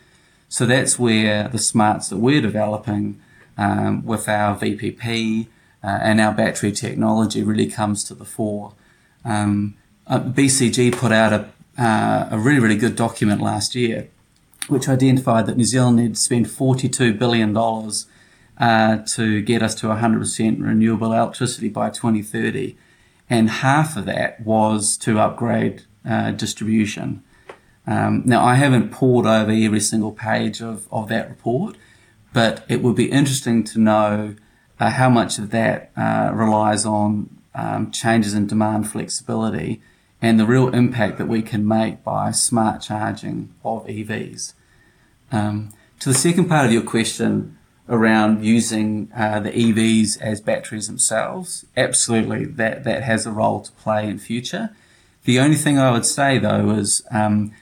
So 0.49 0.67
that's 0.67 0.99
where 0.99 1.49
the 1.49 1.59
smarts 1.59 2.09
that 2.09 2.19
we're 2.19 2.41
developing 2.41 3.21
um, 3.59 4.05
with 4.05 4.29
our 4.29 4.57
VPP 4.57 5.47
uh, 5.83 5.99
and 6.03 6.21
our 6.21 6.33
battery 6.33 6.73
technology 6.73 7.43
really 7.43 7.67
comes 7.67 8.05
to 8.05 8.15
the 8.15 8.25
fore. 8.25 8.75
Um, 9.25 9.77
uh, 10.07 10.21
BCG 10.21 10.93
put 10.93 11.11
out 11.11 11.33
a 11.33 11.49
uh, 11.79 12.29
a 12.31 12.39
really, 12.39 12.61
really 12.61 12.77
good 12.77 12.97
document 12.97 13.41
last 13.41 13.75
year, 13.75 14.09
which 14.69 14.89
identified 14.89 15.47
that 15.47 15.57
New 15.57 15.65
Zealand 15.65 15.97
needed 15.97 16.15
to 16.15 16.21
spend 16.21 16.47
$42 16.47 17.19
billion 17.19 17.57
uh, 18.59 19.05
to 19.05 19.43
get 19.43 19.62
us 19.62 19.75
to 19.77 19.87
100% 19.89 20.62
renewable 20.62 21.12
electricity 21.12 21.69
by 21.69 21.91
2030. 21.91 22.77
And 23.29 23.51
half 23.51 23.97
of 23.97 24.07
that 24.07 24.41
was 24.41 24.97
to 24.99 25.19
upgrade 25.19 25.83
uh, 26.09 26.31
distribution. 26.31 27.23
Um, 27.87 28.23
now, 28.25 28.45
I 28.45 28.55
haven't 28.55 28.91
pored 28.91 29.27
over 29.27 29.51
every 29.51 29.81
single 29.81 30.12
page 30.12 30.61
of, 30.61 30.89
of 30.91 31.09
that 31.09 31.29
report, 31.29 31.77
but 32.33 32.65
it 32.69 32.83
would 32.83 32.97
be 32.97 33.11
interesting 33.11 33.65
to 33.65 33.79
know 33.79 34.35
uh, 34.81 34.90
how 34.90 35.09
much 35.09 35.38
of 35.38 35.50
that 35.50 35.92
uh, 35.96 36.31
relies 36.33 36.85
on 36.85 37.31
um, 37.55 37.90
changes 37.90 38.35
in 38.35 38.46
demand 38.46 38.90
flexibility 38.90 39.81
and 40.21 40.40
the 40.40 40.46
real 40.46 40.69
impact 40.69 41.19
that 41.19 41.29
we 41.29 41.42
can 41.42 41.67
make 41.67 42.02
by 42.02 42.31
smart 42.31 42.83
charging 42.83 43.52
of 43.64 43.87
EVs. 43.87 44.54
Um, 45.31 45.73
to 46.00 46.08
the 46.08 46.14
second 46.14 46.48
part 46.48 46.67
of 46.67 46.73
your 46.73 46.83
question 46.83 47.58
around 47.88 48.44
using 48.44 49.10
uh, 49.14 49.40
the 49.40 49.50
EVs 49.50 50.21
as 50.21 50.40
batteries 50.40 50.88
themselves, 50.88 51.64
absolutely, 51.77 52.44
that, 52.44 52.85
that 52.85 53.02
has 53.02 53.27
a 53.27 53.31
role 53.31 53.60
to 53.60 53.73
play 53.73 54.08
in 54.08 54.19
future. 54.19 54.71
The 55.25 55.38
only 55.38 55.56
thing 55.56 55.79
I 55.79 55.90
would 55.90 56.06
say 56.06 56.38
though 56.38 56.71
is 56.71 57.02
um, 57.10 57.52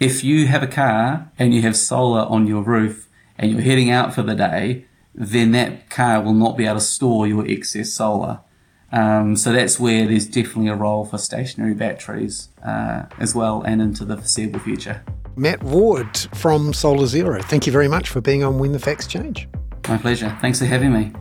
if 0.00 0.24
you 0.24 0.46
have 0.48 0.62
a 0.62 0.66
car 0.66 1.30
and 1.38 1.54
you 1.54 1.62
have 1.62 1.76
solar 1.76 2.22
on 2.22 2.46
your 2.46 2.62
roof 2.62 3.08
and 3.38 3.50
you're 3.50 3.60
heading 3.60 3.90
out 3.90 4.14
for 4.14 4.22
the 4.22 4.34
day, 4.34 4.86
then 5.14 5.52
that 5.52 5.88
car 5.90 6.20
will 6.20 6.34
not 6.34 6.56
be 6.56 6.66
able 6.66 6.76
to 6.76 6.80
store 6.80 7.26
your 7.26 7.46
excess 7.46 7.92
solar. 7.92 8.40
Um, 8.92 9.36
so 9.36 9.52
that's 9.52 9.80
where 9.80 10.06
there's 10.06 10.26
definitely 10.26 10.68
a 10.68 10.76
role 10.76 11.04
for 11.04 11.18
stationary 11.18 11.74
batteries 11.74 12.48
uh, 12.64 13.06
as 13.18 13.34
well 13.34 13.62
and 13.62 13.82
into 13.82 14.04
the 14.04 14.16
foreseeable 14.16 14.60
future. 14.60 15.02
Matt 15.36 15.62
Ward 15.64 16.16
from 16.34 16.72
Solar 16.72 17.06
Zero, 17.06 17.42
thank 17.42 17.66
you 17.66 17.72
very 17.72 17.88
much 17.88 18.08
for 18.08 18.20
being 18.20 18.44
on 18.44 18.58
When 18.58 18.72
the 18.72 18.78
Facts 18.78 19.06
Change. 19.06 19.48
My 19.88 19.98
pleasure. 19.98 20.36
Thanks 20.40 20.60
for 20.60 20.66
having 20.66 20.92
me. 20.92 21.12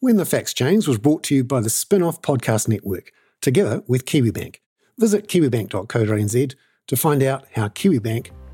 When 0.00 0.16
the 0.16 0.24
Facts 0.24 0.54
Change 0.54 0.88
was 0.88 0.96
brought 0.96 1.22
to 1.24 1.34
you 1.34 1.44
by 1.44 1.60
the 1.60 1.68
Spinoff 1.68 2.22
Podcast 2.22 2.66
Network, 2.68 3.12
together 3.42 3.82
with 3.86 4.06
KiwiBank. 4.06 4.56
Visit 4.96 5.28
kiwibank.co.nz 5.28 6.54
to 6.86 6.96
find 6.96 7.22
out 7.22 7.44
how 7.54 7.68
KiwiBank 7.68 8.30